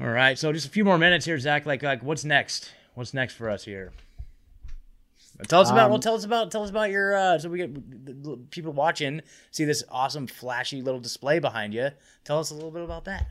[0.00, 1.66] All right, so just a few more minutes here, Zach.
[1.66, 2.72] Like, like, what's next?
[2.94, 3.92] What's next for us here?
[5.48, 5.88] Tell us about.
[5.88, 6.50] well, Um, tell us about.
[6.50, 7.16] Tell us about your.
[7.16, 11.90] Uh, so we get people watching see this awesome, flashy little display behind you.
[12.24, 13.26] Tell us a little bit about that.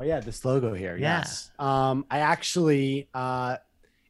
[0.00, 0.96] Oh yeah, this logo here.
[0.96, 1.18] Yeah.
[1.18, 1.50] Yes.
[1.58, 3.56] Um, I actually, uh,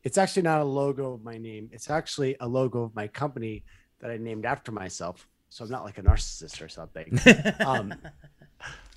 [0.05, 1.70] it's actually not a logo of my name.
[1.72, 3.64] It's actually a logo of my company
[4.01, 5.26] that I named after myself.
[5.51, 7.18] So I'm not like a narcissist or something.
[7.66, 7.94] um,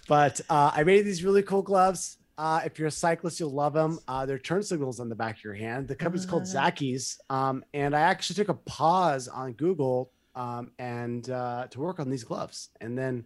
[0.08, 2.18] but uh, I made these really cool gloves.
[2.38, 4.00] Uh, if you're a cyclist, you'll love them.
[4.08, 5.88] Uh, they're turn signals on the back of your hand.
[5.88, 7.18] The company's called Zackees.
[7.30, 12.10] Um, and I actually took a pause on Google um, and uh, to work on
[12.10, 12.70] these gloves.
[12.80, 13.26] And then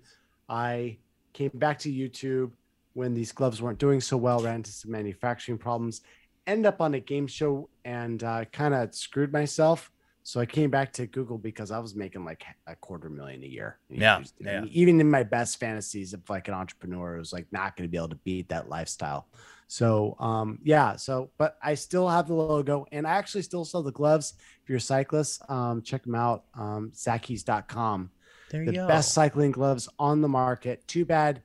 [0.49, 0.97] I
[1.33, 2.51] came back to YouTube
[2.93, 6.01] when these gloves weren't doing so well, ran into some manufacturing problems,
[6.47, 9.91] end up on a game show and uh, kind of screwed myself.
[10.27, 13.45] So I came back to Google because I was making like a quarter million a
[13.45, 13.77] year.
[13.91, 14.65] Yeah, yeah.
[14.71, 17.91] Even in my best fantasies of like an entrepreneur, it was like not going to
[17.91, 19.27] be able to beat that lifestyle.
[19.67, 20.95] So um, yeah.
[20.95, 24.33] So, but I still have the logo, and I actually still sell the gloves.
[24.63, 26.45] If you're a cyclist, um, check them out.
[26.55, 28.09] Um, Zackees.com
[28.49, 28.87] There you the go.
[28.87, 30.87] best cycling gloves on the market.
[30.87, 31.43] Too bad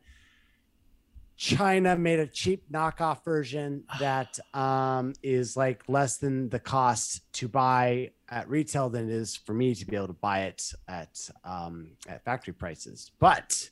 [1.40, 7.48] China made a cheap knockoff version that um, is like less than the cost to
[7.48, 11.30] buy at retail than it is for me to be able to buy it at
[11.42, 13.10] um, at factory prices.
[13.18, 13.70] But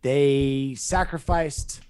[0.00, 1.82] they sacrificed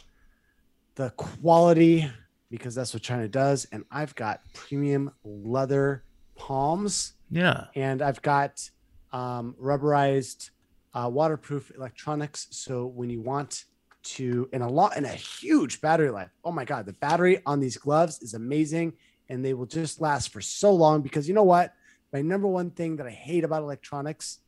[0.97, 2.11] the quality
[2.51, 6.03] because that's what China does, and I've got premium leather
[6.35, 7.67] palms yeah.
[7.77, 8.69] and I've got
[9.13, 10.51] um, rubberized
[10.95, 12.49] uh, waterproof electronics.
[12.51, 13.67] So when you want
[14.07, 16.31] to, and a lot, and a huge battery life.
[16.45, 18.95] Oh my God, the battery on these gloves is amazing,
[19.29, 21.03] and they will just last for so long.
[21.03, 21.73] Because you know what,
[22.13, 24.39] my number one thing that I hate about electronics,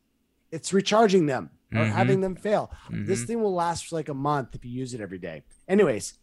[0.51, 1.91] it's recharging them or Mhm.
[1.91, 2.71] having them fail.
[2.89, 3.27] This Mhm.
[3.27, 5.43] thing will last for like a month if you use it every day.
[5.67, 6.13] Anyways,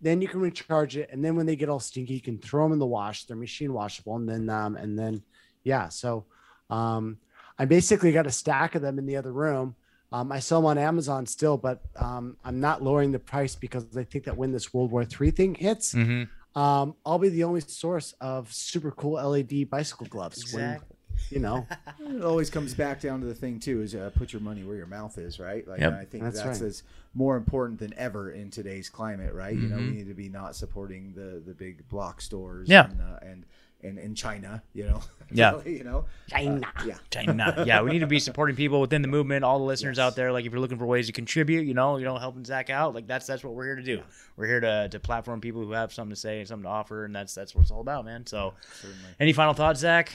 [0.00, 2.64] then you can recharge it, and then when they get all stinky, you can throw
[2.64, 3.24] them in the wash.
[3.24, 5.22] They're machine washable, and then um, and then
[5.64, 5.88] yeah.
[5.88, 6.26] So
[6.70, 7.18] um,
[7.58, 9.74] I basically got a stack of them in the other room.
[10.16, 13.84] Um, I sell them on Amazon still, but um, I'm not lowering the price because
[13.96, 16.28] I think that when this World War III thing hits, Mhm.
[16.54, 20.54] um, I'll be the only source of super cool LED bicycle gloves.
[20.54, 20.96] when, Exactly.
[21.30, 21.66] you know,
[22.16, 24.76] It always comes back down to the thing too: is uh, put your money where
[24.76, 25.66] your mouth is, right?
[25.68, 25.92] Like Yep.
[25.92, 26.66] I think That's that's, right.
[26.66, 29.54] that's more important than ever in today's climate, right?
[29.56, 29.94] You know, we Mhm.
[29.96, 32.88] need to be not supporting the the big block stores, Yeah.
[32.90, 33.44] and uh, and,
[33.86, 35.00] and in China, you know,
[35.32, 35.60] Yeah.
[35.64, 36.60] you know, China.
[36.78, 37.64] Uh, yeah, China.
[37.66, 39.44] yeah, we need to be supporting people within the movement.
[39.44, 40.04] All the listeners Yes.
[40.04, 42.44] out there, like if you're looking for ways to contribute, you know, you know, helping
[42.44, 44.02] Zach out, like that's that's what we're here to do.
[44.36, 47.04] We're here to to platform people who have something to say and something to offer,
[47.06, 48.24] and that's that's what it's all about, man.
[48.26, 49.02] So, certainly.
[49.18, 50.12] any final thoughts, Zach?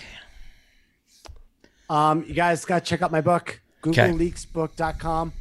[1.90, 4.10] Um, you guys got to check out my book, Okay.
[4.10, 5.34] googleleaksbook.com.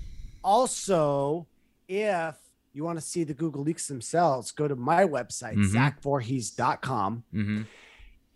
[0.43, 1.47] Also,
[1.89, 2.37] if
[2.73, 5.71] you want to see the Google Leaks themselves, go to my website, Mhm.
[6.03, 7.25] zachvorhies.com.
[7.35, 7.63] Mm-hmm.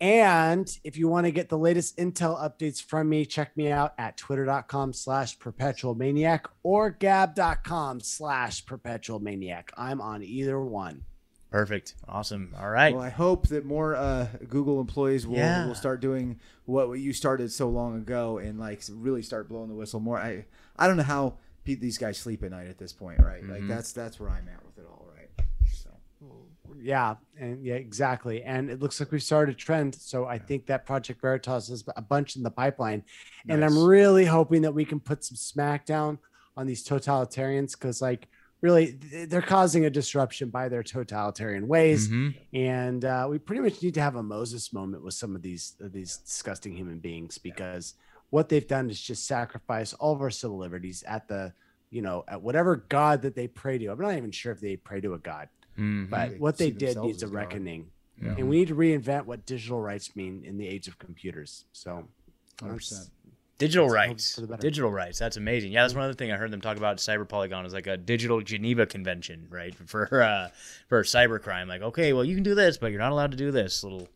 [0.01, 3.93] And if you want to get the latest intel updates from me, check me out
[3.97, 9.71] at twitter.com slash perpetual maniac or gab.com slash perpetual maniac.
[9.77, 11.05] I'm on either one.
[11.49, 11.93] Perfect.
[12.09, 12.53] Awesome.
[12.59, 12.93] All right.
[12.93, 15.65] Well, I hope that more uh, Google employees will, Yeah.
[15.67, 19.75] will start doing what you started so long ago and like really start blowing the
[19.75, 20.17] whistle more.
[20.17, 23.41] I I don't know how these guys sleep at night at this point, right?
[23.41, 23.49] Mhm.
[23.51, 25.29] Like that's that's where I'm at with it all, right?
[25.73, 25.89] So
[26.81, 28.43] Yeah, and yeah, exactly.
[28.43, 29.95] And it looks like we've started a trend.
[29.95, 33.03] So I think that Project Veritas is a bunch in the pipeline.
[33.47, 36.17] And I'm really hoping that we can put some smackdown
[36.57, 38.27] on these totalitarians because, like,
[38.61, 38.97] really,
[39.27, 42.09] they're causing a disruption by their totalitarian ways.
[42.09, 42.35] Mhm.
[42.53, 45.75] And uh, we pretty much need to have a Moses moment with some of these
[45.79, 47.93] of these disgusting human beings because
[48.31, 51.53] what they've done is just sacrifice all of our civil liberties at the,
[51.91, 53.87] you know, at whatever god that they pray to.
[53.87, 55.47] I'm not even sure if they pray to a god
[55.77, 56.09] Mhm.
[56.09, 58.35] but They what they did needs a reckoning Yeah.
[58.37, 62.07] and we need to reinvent what digital rights mean in the age of computers so
[62.61, 63.09] 100%.
[63.57, 64.35] Digital Let's rights.
[64.35, 64.61] for the better.
[64.61, 65.17] Digital rights.
[65.17, 65.71] That's amazing.
[65.71, 66.97] Yeah, that's one other thing I heard them talk about.
[66.97, 69.73] Cyber Polygon is like a digital Geneva Convention, right?
[69.87, 70.49] For uh,
[70.89, 71.67] for cybercrime.
[71.67, 73.81] Like, okay, well, you can do this, but you're not allowed to do this.
[73.81, 74.09] Little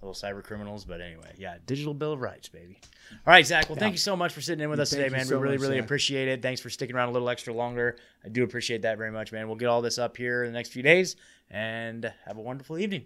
[0.00, 0.84] little cyber criminals.
[0.84, 2.78] But anyway, yeah, digital Bill of Rights, baby.
[3.26, 3.68] All right, Zach.
[3.68, 5.26] Well, thank you so much for sitting in with us Thank today, man.
[5.26, 5.84] so we really, much, really Zach.
[5.84, 6.42] appreciate it.
[6.42, 7.96] Thanks for sticking around a little extra longer.
[8.24, 9.46] I do appreciate that very much, man.
[9.48, 11.16] We'll get all this up here in the next few days,
[11.50, 13.04] and have a wonderful evening.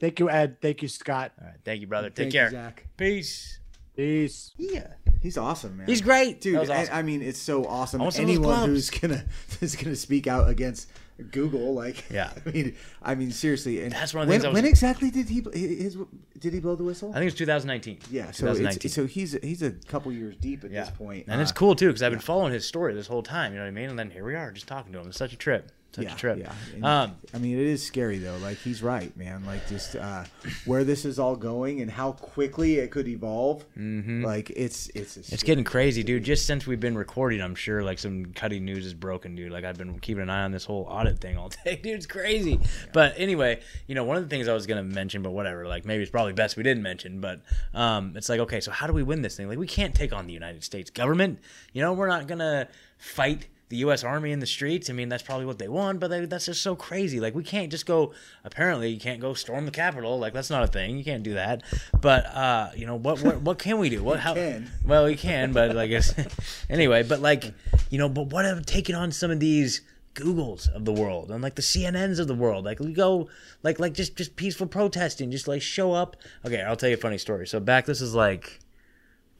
[0.00, 2.08] thank you ed thank you scott All right, thank you, brother.
[2.08, 2.50] Take Thank you, care.
[2.50, 2.86] Zach.
[2.96, 3.58] Peace.
[3.96, 4.86] peace Yeah,
[5.22, 5.86] he's awesome, man.
[5.88, 6.56] He's great, dude.
[6.56, 6.94] That was and- awesome.
[6.96, 8.00] I mean, it's so awesome.
[8.00, 9.24] I want some of those Anyone who's gonna
[9.60, 10.88] is gonna speak out against
[11.30, 12.32] Google, like, Yeah.
[12.46, 13.82] I mean, I mean, seriously.
[13.82, 15.96] And That's one of the when, things was- when exactly did he his
[16.38, 17.10] did he blow the whistle?
[17.10, 17.98] I think it's 2019.
[18.10, 18.90] yeah, so 2019.
[18.90, 21.88] so he's he's a couple years deep at this point, And it's Uh, cool too
[21.88, 23.52] because I've been following his story this whole time.
[23.52, 23.90] You know what I mean?
[23.90, 25.08] And then here we are, just talking to him.
[25.08, 25.72] It's such a trip.
[25.92, 26.38] Such yeah, a trip.
[26.38, 26.52] Yeah.
[26.74, 28.36] And, Um, I mean, it is scary though.
[28.36, 29.44] Like he's right, man.
[29.46, 30.24] Like just uh,
[30.66, 33.64] where this is all going and how quickly it could evolve.
[33.76, 34.22] mhm.
[34.22, 36.24] Like it's it's It's getting crazy, dude.
[36.24, 39.50] Just since we've been recording, I'm sure like some cutting news is broken, dude.
[39.50, 41.94] Like I've been keeping an eye on this whole audit thing all day, dude.
[41.94, 42.60] It's crazy.
[42.92, 45.66] But anyway, you know, one of the things I was gonna mention, but whatever.
[45.66, 47.20] Like maybe it's probably best we didn't mention.
[47.22, 47.40] But
[47.72, 49.48] um, it's like, okay, so how do we win this thing?
[49.48, 51.38] Like we can't take on the United States government.
[51.72, 52.68] You know, we're not gonna
[52.98, 54.02] fight the U.S.
[54.02, 54.88] Army in the streets.
[54.88, 57.20] I mean, that's probably what they want, but they, that's just so crazy.
[57.20, 58.12] Like we can't just go.
[58.44, 60.18] Apparently, you can't go storm the Capitol.
[60.18, 60.96] Like that's not a thing.
[60.96, 61.62] You can't do that.
[62.00, 63.20] But uh, you know what?
[63.20, 64.02] What, what can we do?
[64.02, 64.20] What?
[64.20, 64.34] How?
[64.34, 64.70] can.
[64.86, 65.90] Well, we can, but like,
[66.70, 67.52] anyway, but like,
[67.90, 69.82] you know, but what have taken on some of these
[70.14, 72.64] Googles of the world and like the CNNs of the world?
[72.64, 73.28] Like, we go,
[73.62, 76.16] like, like just just peaceful protesting, just like show up.
[76.44, 77.46] Okay, I'll tell you a funny story.
[77.46, 78.60] So back, this is like,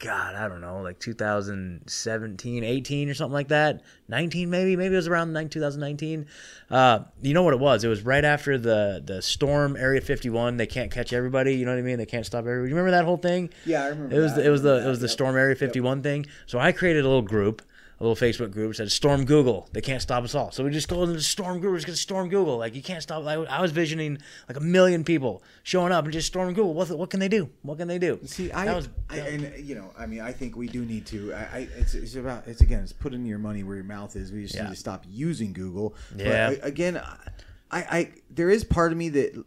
[0.00, 3.82] God, I don't know, like 2017, 18 or something like that.
[4.08, 6.26] 19 maybe, maybe it was around 2019.
[6.70, 7.82] Uh, you know what it was?
[7.82, 10.56] It was right after the the storm Area 51.
[10.56, 11.56] They can't catch everybody.
[11.56, 11.98] You know what I mean?
[11.98, 12.70] They can't stop everybody.
[12.70, 13.50] You remember that whole thing?
[13.64, 14.14] Yeah, I remember.
[14.14, 14.42] It was that.
[14.42, 15.12] the, it was the it was the that.
[15.12, 16.26] Storm Area 51 thing.
[16.46, 17.62] So I created a little group,
[18.00, 18.74] a little Facebook group.
[18.76, 19.68] Said Storm Google.
[19.72, 20.50] They can't stop us all.
[20.52, 21.70] So we just go into Storm Google.
[21.72, 22.56] We're just gonna storm Google.
[22.58, 23.24] Like you can't stop.
[23.24, 24.18] Like, I was visioning
[24.48, 26.74] like a million people showing up and just storming Google.
[26.74, 27.50] What what can they do?
[27.62, 28.20] What can they do?
[28.24, 31.32] See, I, was- I and you know, I mean, I think we do need to.
[31.34, 34.30] I, I it's, it's about it's again, it's putting your money where your mouth is.
[34.32, 34.64] We just Yeah.
[34.64, 35.94] need to stop using Google.
[36.16, 36.50] Yeah.
[36.50, 36.96] But again,
[37.70, 39.44] I, I there is part of me that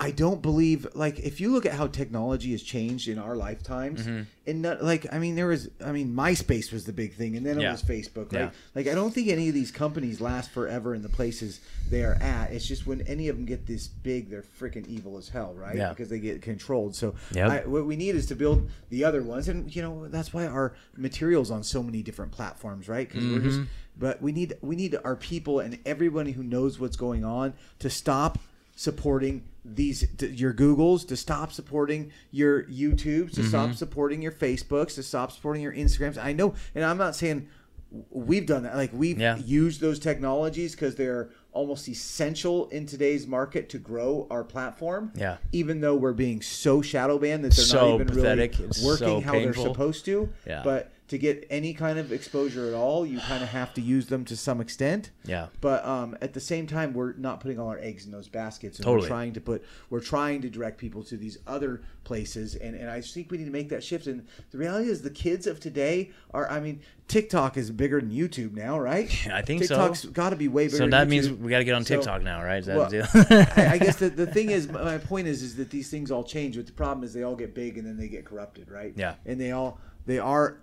[0.00, 4.02] I don't believe like if you look at how technology has changed in our lifetimes,
[4.02, 4.22] Mm-hmm.
[4.46, 7.44] and not, like I mean there was I mean MySpace was the big thing, and
[7.44, 7.72] then it Yeah.
[7.72, 8.32] was Facebook.
[8.32, 8.50] Like Yeah.
[8.76, 12.14] like I don't think any of these companies last forever in the places they are
[12.14, 12.52] at.
[12.52, 15.74] It's just when any of them get this big, they're freaking evil as hell, right?
[15.76, 15.88] Yeah.
[15.88, 16.94] Because they get controlled.
[16.94, 17.50] So Yep.
[17.50, 20.46] I, what we need is to build the other ones, and you know that's why
[20.46, 23.08] our materials on so many different platforms, right?
[23.08, 23.48] Because we're Mm-hmm.
[23.48, 23.60] just
[23.98, 27.90] but we need we need our people and everybody who knows what's going on to
[27.90, 28.38] stop
[28.78, 33.48] supporting these your Googles, to stop supporting your YouTubes, to Mm-hmm.
[33.48, 36.16] stop supporting your Facebooks, to stop supporting your Instagrams.
[36.16, 37.48] I know, and I'm not saying
[38.10, 38.76] we've done that.
[38.76, 39.36] Like we've Yeah.
[39.38, 45.10] used those technologies because they're almost essential in today's market to grow our platform.
[45.16, 45.38] Yeah.
[45.50, 48.52] Even though we're being so shadow banned that they're So not even pathetic.
[48.58, 49.64] really working so how painful.
[49.64, 50.28] they're supposed to.
[50.46, 50.60] Yeah.
[50.62, 54.06] But to get any kind of exposure at all, you kind of have to use
[54.06, 55.10] them to some extent.
[55.24, 55.46] Yeah.
[55.60, 58.78] But um, at the same time, we're not putting all our eggs in those baskets.
[58.78, 59.02] And Totally.
[59.02, 62.90] We're trying to put, we're trying to direct people to these other places, and, and
[62.90, 64.06] I think we need to make that shift.
[64.06, 68.10] And the reality is, the kids of today are, I mean, TikTok is bigger than
[68.10, 69.10] YouTube now, right?
[69.26, 69.76] Yeah, I think so.
[69.76, 70.76] TikTok's got to be way bigger.
[70.76, 72.58] So that means we got to get on So- TikTok now, right?
[72.58, 73.46] Is that well, the deal?
[73.64, 76.22] I, I guess the, the thing is, my point is, is that these things all
[76.22, 76.56] change.
[76.56, 78.92] But the problem is, they all get big and then they get corrupted, right?
[78.94, 79.14] Yeah.
[79.24, 80.58] And they all, they are,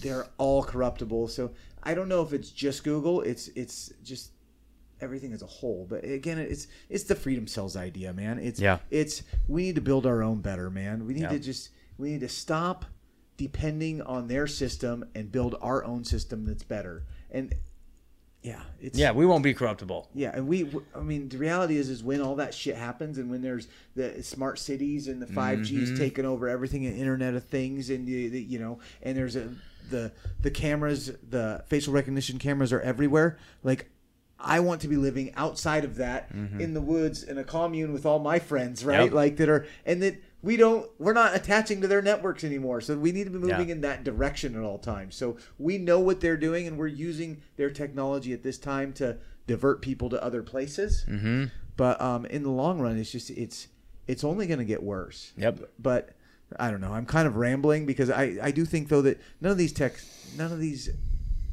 [0.00, 1.28] they're all corruptible.
[1.28, 3.20] So I don't know if it's just Google.
[3.22, 4.32] It's it's just
[5.00, 5.86] everything as a whole.
[5.88, 8.38] But again, it's it's the freedom cells idea, man.
[8.38, 8.78] It's Yeah.
[8.90, 11.06] It's we need to build our own better, man.
[11.06, 11.28] We need Yeah.
[11.30, 12.84] to just we need to stop
[13.36, 17.04] depending on their system and build our own system that's better.
[17.30, 17.54] And
[18.42, 20.08] yeah, it's yeah, we won't be corruptible.
[20.14, 23.30] yeah, and we, I mean, the reality is, is when all that shit happens, and
[23.30, 25.96] when there's the smart cities and the 5 Mm-hmm.
[25.96, 29.50] Taking over everything, and Internet of Things, and the, the, you know, and there's a
[29.88, 33.38] the the cameras, the facial recognition cameras are everywhere.
[33.62, 33.90] Like,
[34.38, 38.06] I want to be living outside of that in the woods in a commune with
[38.06, 38.96] all my friends, right?
[38.96, 39.04] Mm-hmm.
[39.06, 39.12] Yep.
[39.14, 42.80] Like that are, and that we don't, we're not attaching to their networks anymore.
[42.80, 43.74] So we need to be moving Yeah.
[43.74, 45.14] in that direction at all times.
[45.14, 49.18] So we know what they're doing, and we're using their technology at this time to
[49.46, 51.04] divert people to other places.
[51.06, 51.44] Mm-hmm.
[51.76, 53.68] But um, in the long run, it's just it's
[54.06, 55.32] it's only going to get worse.
[55.36, 55.70] Yep.
[55.78, 56.10] But
[56.58, 56.92] I don't know.
[56.92, 59.94] I'm kind of rambling because I I do think though that none of these tech
[60.36, 60.90] none of these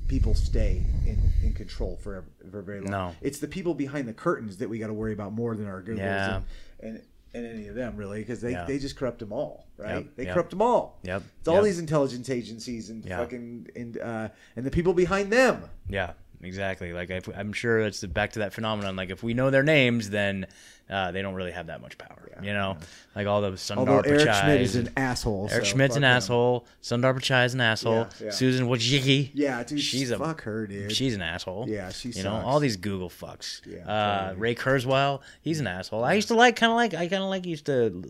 [0.08, 2.92] people stay in, in control for for very long.
[2.92, 3.16] No.
[3.22, 5.82] It's the people behind the curtains that we got to worry about more than our
[5.84, 6.36] Googles Yeah.
[6.36, 7.02] and, and
[7.34, 8.64] and any of them really because they, Yeah.
[8.64, 9.96] they just corrupt them all, right?
[9.98, 10.34] Yep, They yep.
[10.34, 10.98] corrupt them all.
[11.04, 11.66] Yep, It's all yep.
[11.66, 15.62] these intelligence agencies and fucking and uh, and the people behind them.
[15.90, 16.94] Yeah, exactly.
[16.94, 18.96] Like if, I'm sure it's back to that phenomenon.
[18.96, 20.48] Like if we know their names, then
[20.90, 22.30] uh, they don't really have that much power.
[22.42, 22.78] you know,
[23.16, 25.50] like all the Sundar Although Eric Schmidt is an asshole.
[25.52, 26.16] Eric so Schmidt's an fuck him.
[26.18, 26.68] asshole.
[26.82, 28.08] Sundar Pichai is an asshole.
[28.20, 28.32] Yeah, yeah.
[28.32, 29.32] Susan Wojcicki.
[29.34, 29.82] Yeah, dude.
[29.82, 30.92] She's a fuck her, dude.
[30.92, 31.66] She's an asshole.
[31.68, 33.62] Yeah, she You know, all these Google fucks.
[33.66, 34.34] Yeah, uh.
[34.38, 36.04] Ray Kurzweil, he's an asshole.
[36.04, 38.04] I used to like, kind of like, I kind of like used to,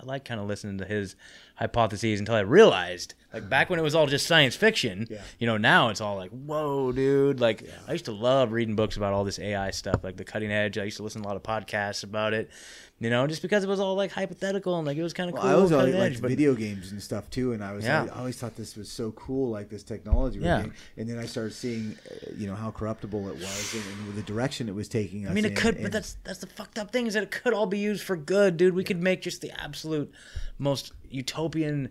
[0.00, 1.16] I like kind of listening to his
[1.60, 5.06] hypotheses until I realized, like back when it was all just science fiction.
[5.10, 5.20] Yeah.
[5.38, 7.38] You know, now it's all like, whoa, dude.
[7.38, 10.50] Like I used to love reading books about all this AI stuff, like the cutting
[10.50, 10.78] edge.
[10.78, 12.50] I used to listen to a lot of podcasts about it.
[12.98, 15.34] You know, just because it was all like hypothetical and like it was kind of
[15.34, 15.50] Well, cool.
[15.50, 18.08] I was always edge, but video games and stuff too, and I was Yeah.
[18.12, 20.38] I always thought this was so cool, like this technology.
[20.38, 20.58] Yeah.
[20.58, 20.74] getting.
[20.98, 24.22] And then I started seeing, uh, you know, how corruptible it was and, and the
[24.22, 25.30] direction it was taking us.
[25.30, 27.30] I mean, it in, could, but that's that's the fucked up thing is that it
[27.30, 28.74] could all be used for good, dude.
[28.74, 30.12] We could make just the absolute
[30.58, 31.90] most utopian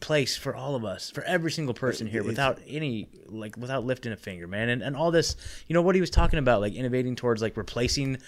[0.00, 4.12] place for all of us, for every single person here, without any like without lifting
[4.12, 4.68] a finger, man.
[4.68, 5.36] And and all this,
[5.66, 8.18] you know, what he was talking about, like innovating towards like replacing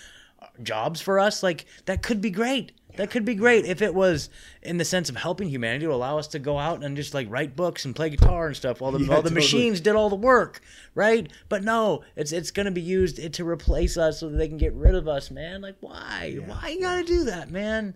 [0.41, 2.73] uh, jobs for us, like that could be great.
[2.97, 4.29] That could be great if it was
[4.61, 7.27] in the sense of helping humanity to allow us to go out and just like
[7.31, 9.41] write books and play guitar and stuff while the, Yeah, while the totally.
[9.47, 10.61] machines did all the work,
[10.95, 11.31] right?
[11.49, 14.59] But no, it's it's going to be used to replace us so that they can
[14.59, 15.63] get rid of us, man.
[15.63, 16.37] Like why?
[16.45, 17.95] why you got to do that, man?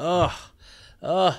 [0.00, 0.32] Ugh.
[1.02, 1.34] Ugh.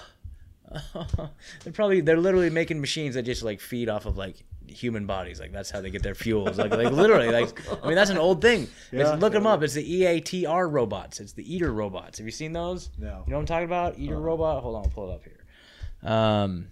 [1.63, 5.39] they're probably they're literally making machines that just like feed off of like human bodies.
[5.39, 6.57] Like that's how they get their fuels.
[6.57, 8.67] Like like literally like i mean that's an old thing.
[8.91, 9.63] Yeah, it's, look them up.
[9.63, 11.19] It's the eatr robots.
[11.19, 12.17] It's the eater robots.
[12.17, 12.89] Have you seen those?
[12.97, 13.23] No.
[13.25, 13.97] you know what i'm talking about?
[13.99, 14.63] Eater robot?
[14.63, 16.11] Hold on i'll pull it up here.
[16.11, 16.67] Um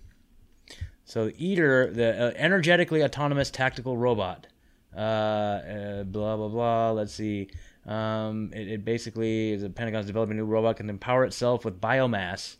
[1.05, 4.47] so the eater the uh, energetically autonomous tactical robot.
[4.95, 6.91] Uh, uh blah blah blah.
[6.91, 7.49] Let's see.
[7.85, 11.79] Um it, it basically is a pentagon's developing a new robot can empower itself with
[11.79, 12.57] biomass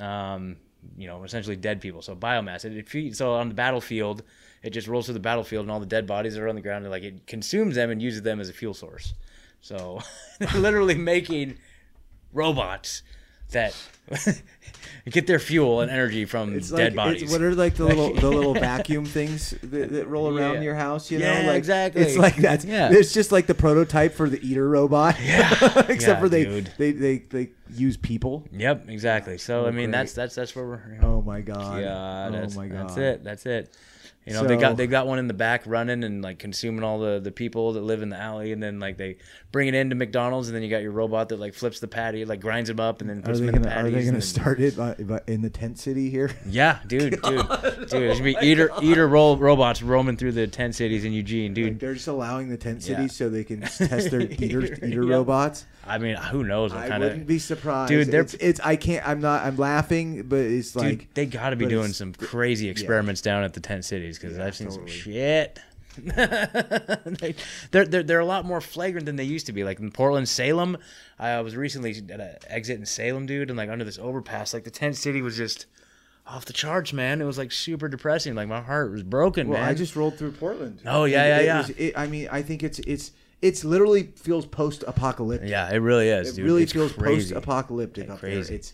[0.00, 0.56] um,
[0.96, 2.02] you know, essentially dead people.
[2.02, 2.64] So biomass.
[2.64, 4.22] It, it so on the battlefield,
[4.62, 6.60] it just rolls through the battlefield, and all the dead bodies that are on the
[6.60, 6.88] ground.
[6.88, 9.14] Like it consumes them and uses them as a fuel source.
[9.60, 10.00] So
[10.38, 11.58] they're literally making
[12.32, 13.02] robots
[13.50, 13.74] that
[15.10, 17.30] get their fuel and energy from It's dead like bodies.
[17.30, 20.60] What are like the little the little vacuum things that, that roll around Yeah.
[20.62, 21.10] your house?
[21.10, 22.02] You know, Yeah, like, exactly.
[22.02, 22.90] It's like that's Yeah.
[22.92, 25.16] It's just like the prototype for the eater robot.
[25.22, 25.50] Yeah.
[25.88, 26.72] Except Yeah, for they, dude.
[26.78, 28.44] they they they use people.
[28.52, 29.38] Yep, exactly.
[29.38, 29.92] So Oh, I mean, great.
[29.92, 30.92] that's that's that's where we're.
[30.94, 31.80] You know, Oh my god.
[31.80, 32.88] yeah, oh my god.
[32.88, 33.24] that's it.
[33.24, 33.72] That's it.
[34.30, 37.00] You know, they got they got one in the back running and like consuming all
[37.00, 39.16] the the people that live in the alley, and then like they
[39.52, 42.24] bring it into McDonald's, and then you got your robot that like flips the patty,
[42.24, 44.04] like grinds them up, and then Are puts they them in gonna the Are they
[44.04, 46.30] gonna start it by, by, in the tent city here?
[46.46, 47.48] Yeah, dude, dude, dude.
[47.90, 51.50] There's gonna be oh eater eater roll robots roaming through the tent cities in Eugene,
[51.50, 51.80] Like dude.
[51.80, 52.96] they're just allowing the tent Yeah.
[52.96, 55.10] cities so they can test their eater eater Yep.
[55.10, 55.66] robots.
[55.90, 58.60] I mean, who knows what I kind wouldn't of be surprised, Dude, they're- It's, it's
[58.60, 59.06] I can't.
[59.06, 59.44] I'm not.
[59.44, 60.82] I'm laughing, but it's dude.
[60.82, 64.36] like they got to be doing some crazy experiments down at the tent cities because
[64.38, 64.90] Yeah, I've seen totally.
[64.90, 65.58] some shit.
[66.00, 67.34] they,
[67.72, 69.64] they're, they're they're a lot more flagrant than they used to be.
[69.64, 70.78] Like in Portland, Salem,
[71.18, 74.64] I was recently at an exit in Salem, dude, and like under this overpass, like
[74.64, 75.66] the tent city was just
[76.26, 77.20] off the charts, man.
[77.20, 78.34] It was like super depressing.
[78.34, 79.68] Like my heart was broken, Well, man.
[79.68, 80.80] I just rolled through Portland.
[80.86, 81.58] Oh, yeah, And yeah, it yeah.
[81.58, 83.10] was- it- I mean, I think it's it's
[83.42, 85.48] it's literally feels post-apocalyptic.
[85.48, 86.44] yeah, it really is, it dude.
[86.44, 87.32] really It's feels crazy.
[87.34, 88.42] post-apocalyptic Like up crazy.
[88.48, 88.56] there.
[88.56, 88.72] It's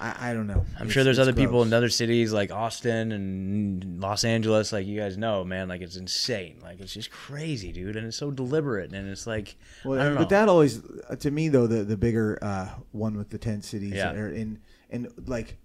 [0.00, 0.64] I, I don't know.
[0.76, 4.86] I'm It's- sure there's other people in other cities like Austin and Los Angeles, like
[4.86, 5.66] you guys know, man.
[5.68, 6.60] Like it's insane.
[6.62, 10.14] Like it's just crazy, dude, and it's so deliberate, and it's like Well, I don't
[10.14, 10.20] know.
[10.20, 10.80] but that always,
[11.10, 14.12] uh, to me though, the the bigger uh, one with the tent cities, Yeah.
[14.12, 15.56] in and like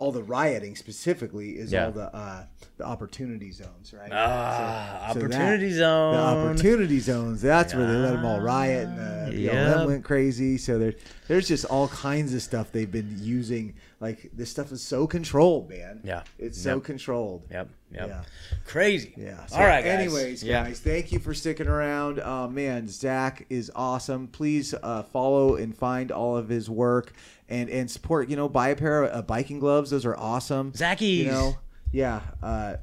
[0.00, 1.86] all the rioting specifically is Yeah.
[1.86, 2.44] all the uh,
[2.78, 4.10] the opportunity zones, right?
[4.10, 6.14] Ah, So- so that- opportunity zone.
[6.14, 7.42] The opportunity zones.
[7.42, 9.52] That's where they let them all riot and uh, Yep.
[9.52, 10.56] BLM went crazy.
[10.58, 10.94] So there,
[11.28, 13.74] there's just all kinds of stuff they've been using.
[14.00, 16.00] Like this stuff is so controlled, man.
[16.02, 16.22] Yeah.
[16.38, 17.42] it's so controlled.
[17.50, 17.68] Yep.
[17.92, 18.08] Yep.
[18.08, 18.22] Yeah.
[18.64, 19.12] Crazy.
[19.16, 19.44] Yeah.
[19.46, 19.84] So All right.
[19.84, 20.00] Guys.
[20.00, 20.64] Anyways, yeah.
[20.64, 22.18] guys, thank you for sticking around.
[22.20, 24.28] Uh, man, Zach is awesome.
[24.28, 27.12] Please uh, follow and find all of his work
[27.50, 28.28] and and support.
[28.30, 29.90] You know, buy a pair of uh, biking gloves.
[29.90, 30.72] Those are awesome.
[30.72, 31.16] Zackees.
[31.18, 31.56] You know,
[31.92, 32.20] yeah.
[32.42, 32.76] Uh,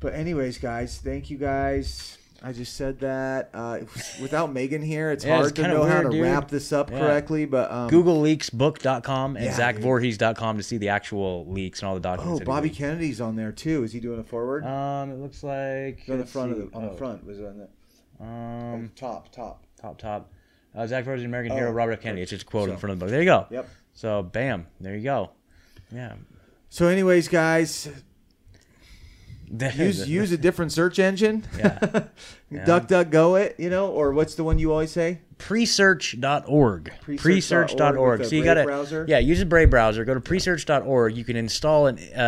[0.00, 2.18] but anyways, guys, thank you guys.
[2.42, 3.48] I just said that.
[3.54, 3.78] Uh,
[4.20, 6.22] without Megan here, it's Yeah, it's hard to kinda know how to dude.
[6.22, 6.98] wrap this up Yeah.
[7.00, 7.46] correctly.
[7.46, 9.56] But um, GoogleLeaksBook.com and Yeah.
[9.72, 12.42] ZachVorhies.com to see the actual leaks and all the documents.
[12.42, 12.68] Oh, Bobby.
[12.70, 13.82] Kennedy's on there too.
[13.84, 14.64] Is he doing a forward?
[14.64, 17.46] Um, it looks like on the front of the on the Oh, front was it
[17.46, 19.64] on the Um, top top.
[19.80, 20.30] top top.
[20.76, 22.00] Uh, Zach American Oh, hero, Robert F.
[22.02, 22.22] Kennedy.
[22.22, 23.10] It's just a quote in front of the book.
[23.10, 23.46] There you go.
[23.50, 23.68] Yep.
[23.94, 25.30] So, bam, there you go.
[25.90, 26.12] Yeah.
[26.68, 27.88] So, anyways, guys,
[29.74, 31.44] use use a different search engine.
[31.56, 32.04] Yeah.
[32.50, 32.64] Yeah.
[32.66, 33.56] Duck, duck, go it.
[33.58, 35.20] You know, or what's the one you always say?
[35.38, 36.92] presearch.org.
[37.04, 38.18] Presearch.org Presearch.org.
[38.18, 39.04] with a So you got to browser?
[39.08, 40.04] Yeah, use a Brave browser.
[40.04, 41.16] Go to presearch.org.
[41.16, 42.20] You can install an uh,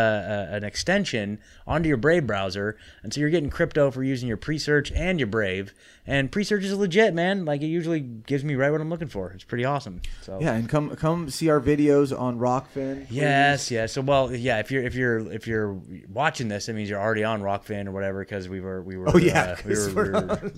[0.53, 4.37] uh, an extension onto your Brave browser, and so you're getting crypto for using your
[4.37, 5.73] Presearch and your Brave.
[6.07, 7.45] And Presearch is legit, man.
[7.45, 9.31] Like it usually gives me right what I'm looking for.
[9.33, 10.01] It's pretty awesome.
[10.23, 13.07] So Yeah, and come come see our videos on Rokfin.
[13.07, 13.11] please.
[13.11, 13.93] Yes, yes.
[13.93, 14.59] So well, yeah.
[14.59, 15.79] If you're if you're if you're
[16.09, 19.09] watching this, it means you're already on Rokfin or whatever because we were we were.
[19.09, 20.53] Oh, yeah, uh, we were, we we're were.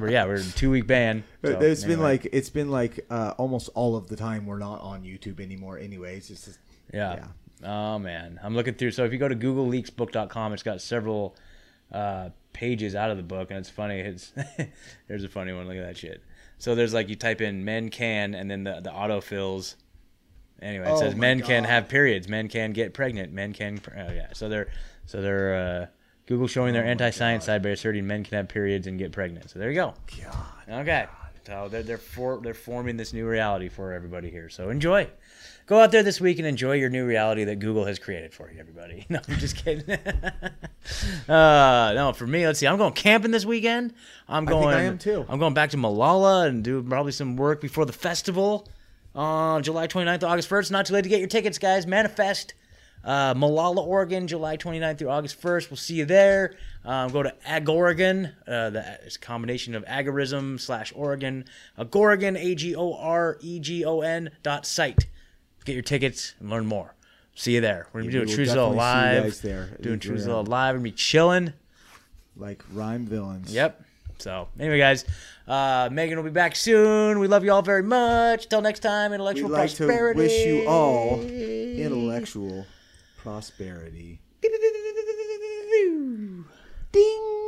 [0.00, 1.22] We're, yeah, we're two week ban.
[1.42, 4.80] So, it's been like it's been like uh, almost all of the time we're not
[4.80, 5.78] on YouTube anymore.
[5.78, 6.58] Anyways, it's just
[6.92, 7.24] Yeah.
[7.64, 8.90] Oh man, I'm looking through.
[8.92, 11.36] So if you go to GoogleLeaksBook.com, it's got several
[11.92, 14.00] uh, pages out of the book, and it's funny.
[14.00, 14.32] It's
[15.08, 15.66] there's a funny one.
[15.66, 16.22] Look at that shit.
[16.58, 19.76] So there's like you type in "men can" and then the the auto fills.
[20.62, 23.80] Anyway, it Oh says men can have periods, men can get pregnant, men can.
[23.96, 24.28] Oh yeah.
[24.34, 24.68] So they're
[25.06, 25.86] so they're uh,
[26.26, 27.52] Google showing their Oh anti-science God.
[27.52, 29.48] side by asserting men can have periods and get pregnant.
[29.50, 29.94] So there you go.
[30.22, 30.80] God.
[30.82, 31.06] Okay.
[31.46, 34.48] So they're they're for, they're forming this new reality for everybody here.
[34.48, 35.08] So enjoy.
[35.66, 38.50] Go out there this week and enjoy your new reality that Google has created for
[38.50, 39.06] you, everybody.
[39.10, 39.88] No, I'm just kidding.
[41.28, 42.66] uh, no, for me, let's see.
[42.66, 43.94] I'm going camping this weekend.
[44.28, 44.74] I'm I think going.
[44.76, 45.24] I am too.
[45.28, 48.68] I'm going back to Molalla and do probably some work before the festival
[49.14, 50.70] on July 29th to August 1st.
[50.72, 51.86] Not too late to get your tickets, guys.
[51.86, 52.54] Manifest.
[53.04, 55.70] Uh, Molalla, Oregon, July 29th through August 1st.
[55.70, 56.56] We'll see you there.
[56.84, 58.32] Um, go to Agoregon.
[58.48, 61.44] Uh, the, it's a combination of agorism slash Oregon.
[61.78, 65.06] Agoregon, A G O R E G O N dot site.
[65.66, 66.94] Get your tickets and learn more.
[67.34, 67.86] See you there.
[67.92, 69.22] We're going to Yeah, be doing will Truthzilla see you live.
[69.24, 69.76] guys there.
[69.82, 70.48] Doing If you're Truthzilla around.
[70.48, 70.74] live.
[70.74, 71.52] We're going to be chilling.
[72.36, 73.52] Like rhyme villains.
[73.52, 73.84] Yep.
[74.18, 75.04] So, anyway, guys,
[75.48, 77.18] uh, Megan will be back soon.
[77.20, 78.48] We love you all very much.
[78.48, 80.18] Till next time, We'd intellectual like to prosperity.
[80.20, 82.66] wish you all intellectual
[83.18, 84.20] prosperity.
[86.92, 87.39] Ding!